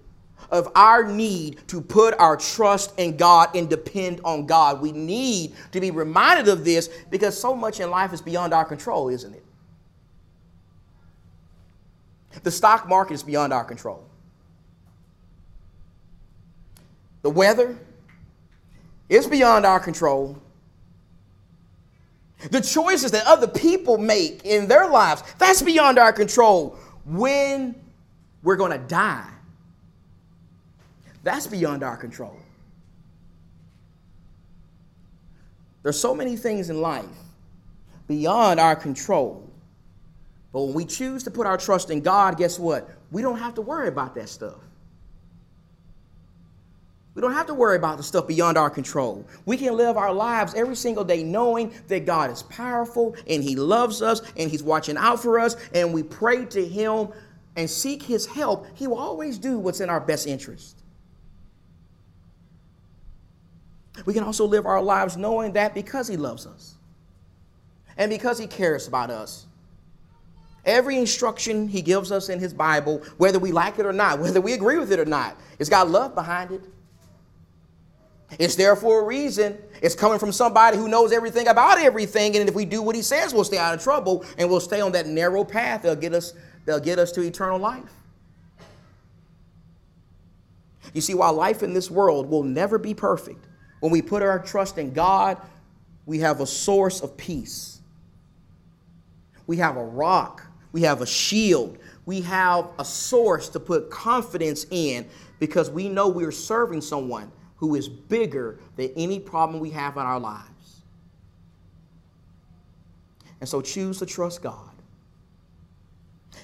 of 0.52 0.72
our 0.76 1.08
need 1.08 1.60
to 1.68 1.82
put 1.82 2.16
our 2.20 2.38
trust 2.38 2.94
in 2.98 3.18
God 3.18 3.56
and 3.56 3.70
depend 3.70 4.22
on 4.24 4.46
God. 4.46 4.82
We 4.82 4.92
need 4.92 5.54
to 5.72 5.80
be 5.80 5.92
reminded 5.92 6.48
of 6.48 6.66
this 6.66 6.90
because 7.10 7.40
so 7.40 7.56
much 7.56 7.80
in 7.80 7.90
life 7.92 8.14
is 8.14 8.22
beyond 8.22 8.54
our 8.54 8.66
control, 8.66 9.10
isn't 9.10 9.34
it? 9.34 9.44
The 12.44 12.52
stock 12.52 12.88
market 12.88 13.14
is 13.14 13.24
beyond 13.24 13.54
our 13.54 13.64
control. 13.64 14.04
The 17.22 17.30
weather 17.30 17.78
is 19.10 19.28
beyond 19.28 19.66
our 19.66 19.80
control. 19.80 20.38
The 22.52 22.62
choices 22.62 23.12
that 23.12 23.26
other 23.26 23.48
people 23.48 23.98
make 23.98 24.46
in 24.46 24.68
their 24.68 24.90
lives, 24.90 25.24
that's 25.38 25.62
beyond 25.62 25.98
our 25.98 26.14
control. 26.14 26.78
When 27.06 27.76
we're 28.44 28.56
going 28.56 28.72
to 28.72 28.78
die, 28.78 29.30
that's 31.24 31.48
beyond 31.48 31.84
our 31.84 31.98
control. 31.98 32.38
There's 35.84 36.00
so 36.00 36.14
many 36.14 36.38
things 36.38 36.70
in 36.70 36.82
life 36.82 37.06
beyond 38.08 38.60
our 38.60 38.76
control 38.76 39.49
but 40.52 40.64
when 40.64 40.74
we 40.74 40.86
choose 40.86 41.24
to 41.24 41.32
put 41.32 41.46
our 41.46 41.58
trust 41.58 41.90
in 41.92 42.02
God, 42.02 42.38
guess 42.38 42.58
what? 42.58 42.90
We 43.12 43.22
don't 43.22 43.38
have 43.38 43.56
to 43.56 43.62
worry 43.62 43.88
about 43.88 44.16
that 44.16 44.30
stuff. 44.30 44.58
We 47.16 47.22
don't 47.22 47.34
have 47.34 47.48
to 47.48 47.54
worry 47.54 47.76
about 47.76 47.98
the 47.98 48.04
stuff 48.04 48.28
beyond 48.28 48.58
our 48.58 48.70
control. 48.70 49.28
We 49.46 49.58
can 49.58 49.76
live 49.76 49.98
our 49.98 50.14
lives 50.14 50.54
every 50.54 50.76
single 50.76 51.04
day 51.04 51.24
knowing 51.24 51.74
that 51.88 52.06
God 52.06 52.32
is 52.32 52.44
powerful 52.44 53.16
and 53.28 53.44
He 53.44 53.56
loves 53.56 54.02
us 54.02 54.22
and 54.38 54.50
He's 54.50 54.64
watching 54.64 54.96
out 54.96 55.22
for 55.22 55.40
us, 55.40 55.56
and 55.74 55.94
we 55.94 56.02
pray 56.02 56.46
to 56.46 56.66
Him 56.66 57.10
and 57.56 57.70
seek 57.70 58.04
His 58.04 58.26
help. 58.26 58.68
He 58.76 58.88
will 58.88 59.00
always 59.00 59.38
do 59.38 59.60
what's 59.60 59.82
in 59.82 59.90
our 59.90 60.00
best 60.00 60.28
interest. 60.28 60.78
We 64.06 64.14
can 64.14 64.24
also 64.24 64.46
live 64.46 64.66
our 64.66 64.82
lives 64.82 65.18
knowing 65.18 65.54
that 65.54 65.74
because 65.74 66.08
He 66.08 66.16
loves 66.16 66.48
us 66.48 66.76
and 67.98 68.10
because 68.10 68.40
He 68.40 68.48
cares 68.48 68.88
about 68.88 69.10
us, 69.10 69.46
Every 70.66 70.98
instruction 70.98 71.68
he 71.68 71.82
gives 71.82 72.12
us 72.12 72.30
in 72.30 72.40
his 72.40 72.54
Bible, 72.54 73.02
whether 73.18 73.40
we 73.40 73.52
like 73.52 73.80
it 73.80 73.86
or 73.86 73.94
not, 73.94 74.20
whether 74.20 74.42
we 74.42 74.54
agree 74.54 74.78
with 74.78 74.92
it 74.92 75.00
or 75.00 75.06
not, 75.06 75.38
it's 75.58 75.70
got 75.70 75.90
love 75.90 76.16
behind 76.16 76.52
it. 76.52 76.62
It's 78.38 78.56
there 78.56 78.76
for 78.76 79.02
a 79.02 79.04
reason. 79.06 79.58
It's 79.82 79.96
coming 79.96 80.20
from 80.20 80.32
somebody 80.32 80.78
who 80.78 80.88
knows 80.88 81.12
everything 81.12 81.48
about 81.48 81.80
everything. 81.80 82.36
And 82.36 82.48
if 82.48 82.54
we 82.54 82.66
do 82.66 82.82
what 82.82 82.96
he 82.96 83.02
says, 83.02 83.34
we'll 83.34 83.44
stay 83.44 83.58
out 83.58 83.74
of 83.74 83.82
trouble 83.82 84.24
and 84.38 84.50
we'll 84.50 84.60
stay 84.60 84.82
on 84.82 84.92
that 84.92 85.08
narrow 85.08 85.44
path. 85.44 85.82
They'll 85.82 85.96
get 85.96 86.14
us, 86.14 86.34
they'll 86.66 86.80
get 86.80 87.00
us 87.00 87.12
to 87.14 87.22
eternal 87.22 87.58
life. 87.58 87.92
You 90.94 91.02
see, 91.02 91.14
while 91.14 91.34
life 91.34 91.64
in 91.64 91.74
this 91.74 91.90
world 91.90 92.30
will 92.30 92.44
never 92.44 92.78
be 92.78 92.94
perfect, 92.94 93.46
when 93.80 93.92
we 93.92 94.02
put 94.02 94.22
our 94.22 94.40
trust 94.40 94.78
in 94.78 94.94
God, 94.94 95.38
we 96.06 96.20
have 96.20 96.42
a 96.42 96.48
source 96.48 97.02
of 97.02 97.16
peace. 97.18 97.80
We 99.48 99.58
have 99.58 99.78
a 99.78 99.84
rock. 99.84 100.46
We 100.72 100.82
have 100.84 101.02
a 101.02 101.06
shield. 101.06 101.78
We 102.06 102.22
have 102.22 102.68
a 102.78 102.86
source 102.86 103.50
to 103.50 103.60
put 103.60 103.90
confidence 103.90 104.66
in 104.70 105.08
because 105.40 105.70
we 105.70 105.90
know 105.90 106.08
we're 106.08 106.32
serving 106.32 106.82
someone 106.82 107.32
who 107.58 107.76
is 107.76 107.90
bigger 107.90 108.60
than 108.76 108.92
any 108.96 109.20
problem 109.20 109.60
we 109.60 109.70
have 109.72 109.96
in 109.98 110.04
our 110.04 110.20
lives. 110.20 110.82
And 113.40 113.48
so 113.48 113.62
choose 113.62 114.00
to 114.00 114.06
trust 114.06 114.42
God. 114.42 114.70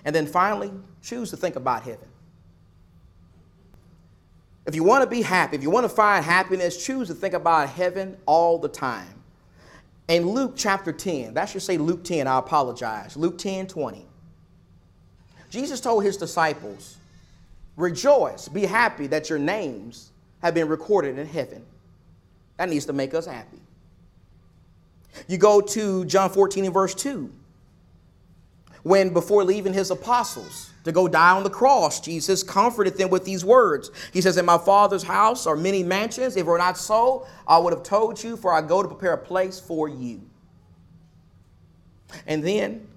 And 0.04 0.16
then 0.16 0.28
finally, 0.28 0.72
choose 1.02 1.30
to 1.32 1.38
think 1.38 1.56
about 1.56 1.84
heaven. 1.84 2.08
If 4.66 4.76
you 4.76 4.84
want 4.84 5.04
to 5.04 5.10
be 5.10 5.22
happy, 5.22 5.56
if 5.56 5.64
you 5.64 5.70
want 5.70 5.84
to 5.84 5.90
find 5.90 6.24
happiness, 6.26 6.84
choose 6.84 7.08
to 7.10 7.14
think 7.14 7.34
about 7.34 7.70
heaven 7.70 8.18
all 8.26 8.58
the 8.58 8.70
time. 8.70 9.24
In 10.08 10.28
Luke 10.28 10.54
chapter 10.56 10.92
10, 10.92 11.34
that 11.36 11.46
should 11.46 11.62
say 11.62 11.78
Luke 11.78 12.04
10, 12.04 12.28
I 12.28 12.40
apologize. 12.40 13.16
Luke 13.18 13.38
10 13.38 13.68
20. 13.68 14.06
Jesus 15.56 15.80
told 15.80 16.04
his 16.04 16.18
disciples, 16.18 16.98
Rejoice, 17.78 18.50
be 18.50 18.66
happy 18.66 19.08
that 19.08 19.30
your 19.30 19.40
names 19.40 20.12
have 20.42 20.54
been 20.54 20.68
recorded 20.68 21.18
in 21.18 21.26
heaven. 21.26 21.64
That 22.58 22.68
needs 22.68 22.86
to 22.88 22.94
make 22.94 23.14
us 23.14 23.26
happy. 23.26 23.60
You 25.30 25.38
go 25.38 25.62
to 25.62 26.04
John 26.04 26.30
14 26.30 26.66
and 26.66 26.74
verse 26.74 26.94
2 26.94 27.32
when 28.84 29.14
before 29.14 29.46
leaving 29.46 29.74
his 29.74 29.92
apostles 29.92 30.72
to 30.84 30.92
go 30.92 31.08
die 31.08 31.32
on 31.32 31.44
the 31.44 31.50
cross, 31.50 32.02
Jesus 32.02 32.44
comforted 32.44 32.98
them 32.98 33.10
with 33.10 33.24
these 33.24 33.44
words. 33.46 33.90
He 34.12 34.20
says, 34.22 34.38
In 34.38 34.46
my 34.46 34.58
Father's 34.58 35.04
house 35.04 35.48
are 35.48 35.56
many 35.56 35.84
mansions. 35.84 36.36
If 36.36 36.42
it 36.42 36.46
were 36.46 36.58
not 36.58 36.78
so, 36.78 37.26
I 37.48 37.58
would 37.58 37.74
have 37.74 37.82
told 37.82 38.22
you, 38.22 38.36
for 38.38 38.54
I 38.54 38.62
go 38.62 38.84
to 38.84 38.88
prepare 38.88 39.14
a 39.14 39.18
place 39.18 39.60
for 39.60 39.88
you. 39.88 40.22
And 42.28 42.44
then 42.44 42.88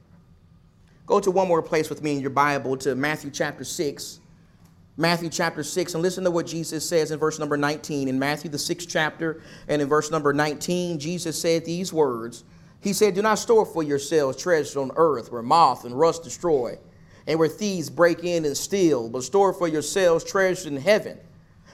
go 1.09 1.19
to 1.19 1.31
one 1.31 1.49
more 1.49 1.63
place 1.63 1.89
with 1.89 2.03
me 2.03 2.13
in 2.13 2.21
your 2.21 2.31
Bible 2.31 2.77
to 2.77 2.95
Matthew 2.95 3.31
chapter 3.31 3.65
6. 3.65 4.21
Matthew 4.99 5.31
chapter 5.31 5.63
6, 5.63 5.95
and 5.95 6.03
listen 6.03 6.23
to 6.25 6.31
what 6.31 6.47
Jesus 6.47 6.87
says 6.87 7.11
in 7.13 7.19
verse 7.19 7.39
number 7.39 7.57
19. 7.57 8.09
In 8.09 8.19
Matthew, 8.19 8.51
the 8.51 8.59
sixth 8.59 8.89
chapter, 8.91 9.41
and 9.69 9.81
in 9.81 9.89
verse 9.89 10.11
number 10.11 10.33
19, 10.33 10.99
Jesus 10.99 11.41
said 11.41 11.65
these 11.65 11.93
words 11.93 12.45
he 12.81 12.93
said, 12.93 13.15
Do 13.15 13.23
not 13.23 13.39
store 13.39 13.65
for 13.65 13.83
yourselves 13.83 14.37
treasures 14.37 14.77
on 14.77 14.93
earth 14.97 15.33
where 15.33 15.43
moth 15.43 15.85
and 15.85 15.99
rust 15.99 16.25
destroy, 16.25 16.79
and 17.27 17.39
where 17.39 17.49
thieves 17.49 17.89
break 17.91 18.23
in 18.23 18.45
and 18.45 18.57
steal, 18.57 19.09
but 19.09 19.25
store 19.25 19.53
for 19.53 19.67
yourselves 19.67 20.25
treasures 20.25 20.67
in 20.67 20.77
heaven, 20.77 21.19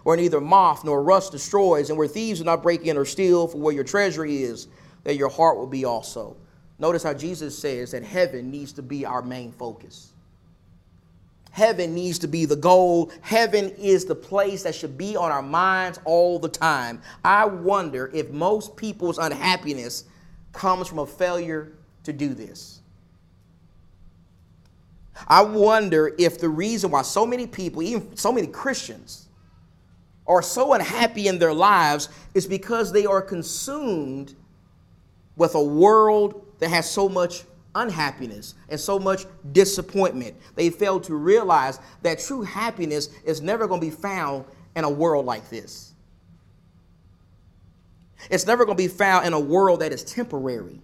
where 0.04 0.16
neither 0.16 0.40
moth 0.40 0.84
nor 0.84 1.02
rust 1.02 1.32
destroys, 1.32 1.90
and 1.90 1.98
where 1.98 2.08
thieves 2.08 2.38
do 2.38 2.44
not 2.44 2.62
break 2.62 2.82
in 2.82 2.96
or 2.96 3.04
steal, 3.04 3.48
for 3.48 3.58
where 3.58 3.74
your 3.74 3.84
treasure 3.84 4.24
is, 4.24 4.68
there 5.02 5.12
your 5.12 5.28
heart 5.28 5.58
will 5.58 5.66
be 5.66 5.84
also. 5.84 6.36
Notice 6.78 7.02
how 7.02 7.14
Jesus 7.14 7.56
says 7.58 7.92
that 7.92 8.02
heaven 8.02 8.50
needs 8.50 8.72
to 8.72 8.82
be 8.82 9.06
our 9.06 9.22
main 9.22 9.52
focus. 9.52 10.12
Heaven 11.50 11.94
needs 11.94 12.18
to 12.18 12.26
be 12.26 12.46
the 12.46 12.56
goal. 12.56 13.12
Heaven 13.20 13.70
is 13.78 14.04
the 14.06 14.14
place 14.14 14.64
that 14.64 14.74
should 14.74 14.98
be 14.98 15.16
on 15.16 15.30
our 15.30 15.42
minds 15.42 16.00
all 16.04 16.40
the 16.40 16.48
time. 16.48 17.00
I 17.24 17.44
wonder 17.44 18.10
if 18.12 18.30
most 18.30 18.76
people's 18.76 19.18
unhappiness 19.18 20.04
comes 20.52 20.88
from 20.88 20.98
a 20.98 21.06
failure 21.06 21.72
to 22.02 22.12
do 22.12 22.34
this. 22.34 22.80
I 25.28 25.42
wonder 25.42 26.12
if 26.18 26.40
the 26.40 26.48
reason 26.48 26.90
why 26.90 27.02
so 27.02 27.24
many 27.24 27.46
people, 27.46 27.82
even 27.82 28.16
so 28.16 28.32
many 28.32 28.48
Christians, 28.48 29.28
are 30.26 30.42
so 30.42 30.72
unhappy 30.72 31.28
in 31.28 31.38
their 31.38 31.54
lives 31.54 32.08
is 32.34 32.48
because 32.48 32.90
they 32.90 33.06
are 33.06 33.22
consumed 33.22 34.34
with 35.36 35.54
a 35.54 35.62
world 35.62 36.43
that 36.58 36.68
has 36.68 36.90
so 36.90 37.08
much 37.08 37.44
unhappiness 37.74 38.54
and 38.68 38.78
so 38.78 38.98
much 38.98 39.26
disappointment. 39.52 40.36
They 40.54 40.70
fail 40.70 41.00
to 41.00 41.14
realize 41.14 41.80
that 42.02 42.18
true 42.20 42.42
happiness 42.42 43.08
is 43.24 43.40
never 43.40 43.66
going 43.66 43.80
to 43.80 43.86
be 43.86 43.92
found 43.92 44.44
in 44.76 44.84
a 44.84 44.90
world 44.90 45.26
like 45.26 45.48
this. 45.50 45.92
It's 48.30 48.46
never 48.46 48.64
going 48.64 48.76
to 48.76 48.82
be 48.82 48.88
found 48.88 49.26
in 49.26 49.32
a 49.32 49.40
world 49.40 49.80
that 49.80 49.92
is 49.92 50.02
temporary 50.04 50.80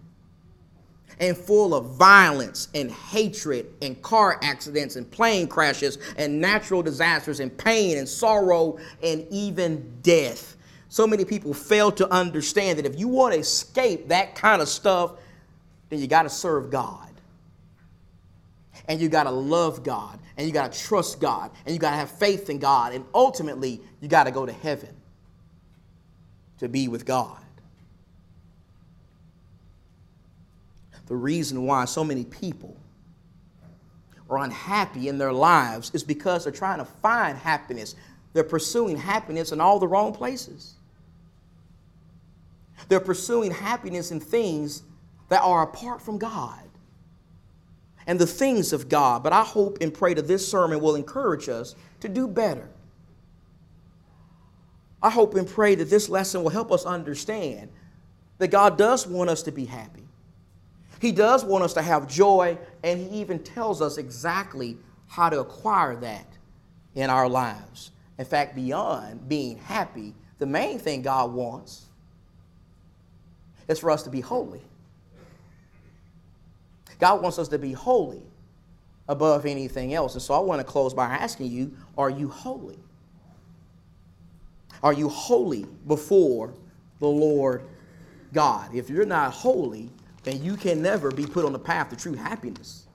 and 1.19 1.37
full 1.37 1.75
of 1.75 1.97
violence 1.97 2.69
and 2.75 2.91
hatred 2.91 3.67
and 3.83 4.01
car 4.03 4.39
accidents 4.43 4.97
and 4.97 5.11
plane 5.11 5.47
crashes 5.47 5.99
and 6.17 6.41
natural 6.41 6.83
disasters 6.83 7.41
and 7.41 7.57
pain 7.57 7.99
and 7.99 8.09
sorrow 8.09 8.79
and 9.03 9.27
even 9.31 10.01
death. 10.03 10.57
So 10.89 11.07
many 11.07 11.25
people 11.25 11.55
fail 11.55 11.93
to 11.93 12.11
understand 12.13 12.79
that 12.79 12.87
if 12.87 12.99
you 12.99 13.07
want 13.07 13.35
to 13.35 13.41
escape 13.41 14.09
that 14.09 14.35
kind 14.35 14.61
of 14.61 14.69
stuff, 14.69 15.13
then 15.91 15.99
you 15.99 16.07
got 16.07 16.23
to 16.23 16.31
serve 16.31 16.71
God. 16.71 17.09
And 18.89 19.01
you 19.01 19.09
got 19.09 19.25
to 19.25 19.31
love 19.31 19.85
God. 19.85 20.19
And 20.37 20.47
you 20.47 20.53
got 20.53 20.73
to 20.73 20.81
trust 20.81 21.21
God. 21.21 21.51
And 21.67 21.75
you 21.75 21.79
got 21.79 21.91
to 21.91 21.97
have 21.97 22.11
faith 22.11 22.49
in 22.49 22.59
God. 22.59 22.95
And 22.95 23.05
ultimately, 23.15 23.81
you 24.01 24.09
got 24.09 24.25
to 24.25 24.31
go 24.31 24.47
to 24.47 24.53
heaven 24.53 24.95
to 26.59 26.69
be 26.69 26.89
with 26.89 27.05
God. 27.05 27.39
The 31.07 31.17
reason 31.17 31.67
why 31.67 31.85
so 31.87 32.05
many 32.05 32.25
people 32.25 32.77
are 34.31 34.39
unhappy 34.39 35.09
in 35.09 35.19
their 35.19 35.33
lives 35.33 35.91
is 35.93 36.05
because 36.05 36.45
they're 36.45 36.53
trying 36.53 36.79
to 36.79 36.85
find 36.85 37.37
happiness. 37.37 37.97
They're 38.33 38.45
pursuing 38.45 38.97
happiness 38.97 39.51
in 39.51 39.61
all 39.61 39.81
the 39.81 39.89
wrong 39.89 40.15
places. 40.15 40.75
They're 42.89 43.01
pursuing 43.01 43.51
happiness 43.51 44.13
in 44.13 44.21
things 44.21 44.83
that 45.31 45.41
are 45.43 45.63
apart 45.63 46.03
from 46.03 46.19
God 46.19 46.61
and 48.07 48.19
the 48.19 48.27
things 48.27 48.73
of 48.73 48.89
God. 48.89 49.23
But 49.23 49.33
I 49.33 49.43
hope 49.43 49.79
and 49.81 49.95
pray 49.95 50.13
that 50.15 50.29
this 50.29 50.47
sermon 50.47 50.81
will 50.81 50.97
encourage 50.97 51.49
us 51.49 51.75
to 52.01 52.09
do 52.09 52.29
better. 52.29 52.69
I 55.03 55.09
hope 55.09 55.35
and 55.35 55.49
pray 55.49 55.77
that 55.77 55.89
this 55.89 56.09
lesson 56.09 56.43
will 56.43 56.51
help 56.51 56.71
us 56.71 56.85
understand 56.85 57.71
that 58.39 58.49
God 58.49 58.77
does 58.77 59.07
want 59.07 59.31
us 59.31 59.43
to 59.45 59.53
be 59.53 59.65
happy. 59.65 60.03
He 61.01 61.13
does 61.13 61.45
want 61.45 61.65
us 61.65 61.73
to 61.75 61.83
have 61.83 62.07
joy, 62.07 62.59
and 62.85 63.01
He 63.01 63.21
even 63.21 63.39
tells 63.39 63.81
us 63.81 63.97
exactly 63.97 64.77
how 65.07 65.31
to 65.31 65.41
acquire 65.41 65.97
that 65.97 66.27
in 66.95 67.09
our 67.09 67.29
lives. 67.29 67.93
In 68.19 68.25
fact, 68.27 68.55
beyond 68.55 69.29
being 69.29 69.57
happy, 69.57 70.15
the 70.39 70.47
main 70.47 70.79
thing 70.79 71.01
God 71.01 71.33
wants 71.33 71.87
is 73.69 73.79
for 73.79 73.91
us 73.91 74.03
to 74.03 74.11
be 74.11 74.21
holy. 74.21 74.63
God 77.01 77.23
wants 77.23 77.39
us 77.39 77.49
to 77.49 77.59
be 77.59 77.73
holy 77.73 78.23
above 79.09 79.47
anything 79.47 79.95
else. 79.95 80.15
And 80.15 80.23
so 80.23 80.35
I 80.35 80.39
want 80.39 80.61
to 80.61 80.65
close 80.65 80.95
by 80.95 81.07
asking 81.07 81.51
you 81.51 81.77
are 81.99 82.11
you 82.11 82.29
holy? 82.29 82.79
Are 84.83 84.93
you 84.93 85.09
holy 85.09 85.67
before 85.87 86.55
the 87.01 87.09
Lord 87.09 87.65
God? 88.33 88.75
If 88.75 88.89
you're 88.89 89.05
not 89.05 89.33
holy, 89.33 89.91
then 90.23 90.43
you 90.43 90.57
can 90.57 90.81
never 90.81 91.11
be 91.11 91.27
put 91.27 91.45
on 91.45 91.53
the 91.53 91.59
path 91.59 91.91
to 91.91 91.97
true 91.97 92.15
happiness. 92.15 92.87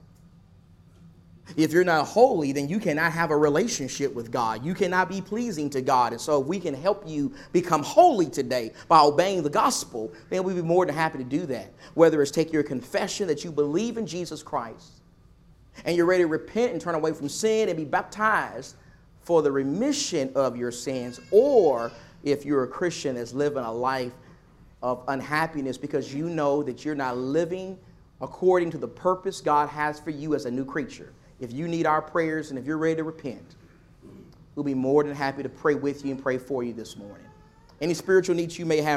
If 1.56 1.72
you're 1.72 1.84
not 1.84 2.06
holy, 2.06 2.50
then 2.50 2.68
you 2.68 2.80
cannot 2.80 3.12
have 3.12 3.30
a 3.30 3.36
relationship 3.36 4.12
with 4.12 4.32
God. 4.32 4.64
You 4.64 4.74
cannot 4.74 5.08
be 5.08 5.20
pleasing 5.20 5.70
to 5.70 5.80
God. 5.80 6.12
And 6.12 6.20
so, 6.20 6.40
if 6.40 6.46
we 6.46 6.58
can 6.58 6.74
help 6.74 7.04
you 7.06 7.32
become 7.52 7.84
holy 7.84 8.28
today 8.28 8.72
by 8.88 9.00
obeying 9.00 9.44
the 9.44 9.50
gospel, 9.50 10.12
then 10.28 10.42
we'd 10.42 10.56
be 10.56 10.62
more 10.62 10.84
than 10.84 10.94
happy 10.94 11.18
to 11.18 11.24
do 11.24 11.46
that. 11.46 11.72
Whether 11.94 12.20
it's 12.20 12.32
take 12.32 12.52
your 12.52 12.64
confession 12.64 13.28
that 13.28 13.44
you 13.44 13.52
believe 13.52 13.96
in 13.96 14.06
Jesus 14.06 14.42
Christ 14.42 15.02
and 15.84 15.96
you're 15.96 16.06
ready 16.06 16.24
to 16.24 16.28
repent 16.28 16.72
and 16.72 16.80
turn 16.80 16.94
away 16.94 17.12
from 17.12 17.28
sin 17.28 17.68
and 17.68 17.76
be 17.76 17.84
baptized 17.84 18.76
for 19.20 19.42
the 19.42 19.50
remission 19.50 20.32
of 20.34 20.56
your 20.56 20.72
sins, 20.72 21.20
or 21.30 21.92
if 22.22 22.44
you're 22.44 22.64
a 22.64 22.68
Christian 22.68 23.14
that's 23.16 23.32
living 23.32 23.62
a 23.62 23.72
life 23.72 24.12
of 24.82 25.02
unhappiness 25.08 25.78
because 25.78 26.12
you 26.12 26.28
know 26.28 26.62
that 26.62 26.84
you're 26.84 26.94
not 26.94 27.16
living 27.16 27.78
according 28.20 28.70
to 28.70 28.78
the 28.78 28.88
purpose 28.88 29.40
God 29.40 29.68
has 29.68 30.00
for 30.00 30.10
you 30.10 30.34
as 30.34 30.46
a 30.46 30.50
new 30.50 30.64
creature. 30.64 31.12
If 31.40 31.52
you 31.52 31.68
need 31.68 31.86
our 31.86 32.00
prayers 32.00 32.50
and 32.50 32.58
if 32.58 32.66
you're 32.66 32.78
ready 32.78 32.96
to 32.96 33.04
repent, 33.04 33.56
we'll 34.54 34.64
be 34.64 34.74
more 34.74 35.04
than 35.04 35.14
happy 35.14 35.42
to 35.42 35.48
pray 35.48 35.74
with 35.74 36.04
you 36.04 36.12
and 36.12 36.22
pray 36.22 36.38
for 36.38 36.62
you 36.62 36.72
this 36.72 36.96
morning. 36.96 37.26
Any 37.80 37.94
spiritual 37.94 38.34
needs 38.36 38.58
you 38.58 38.64
may 38.64 38.78
have. 38.78 38.94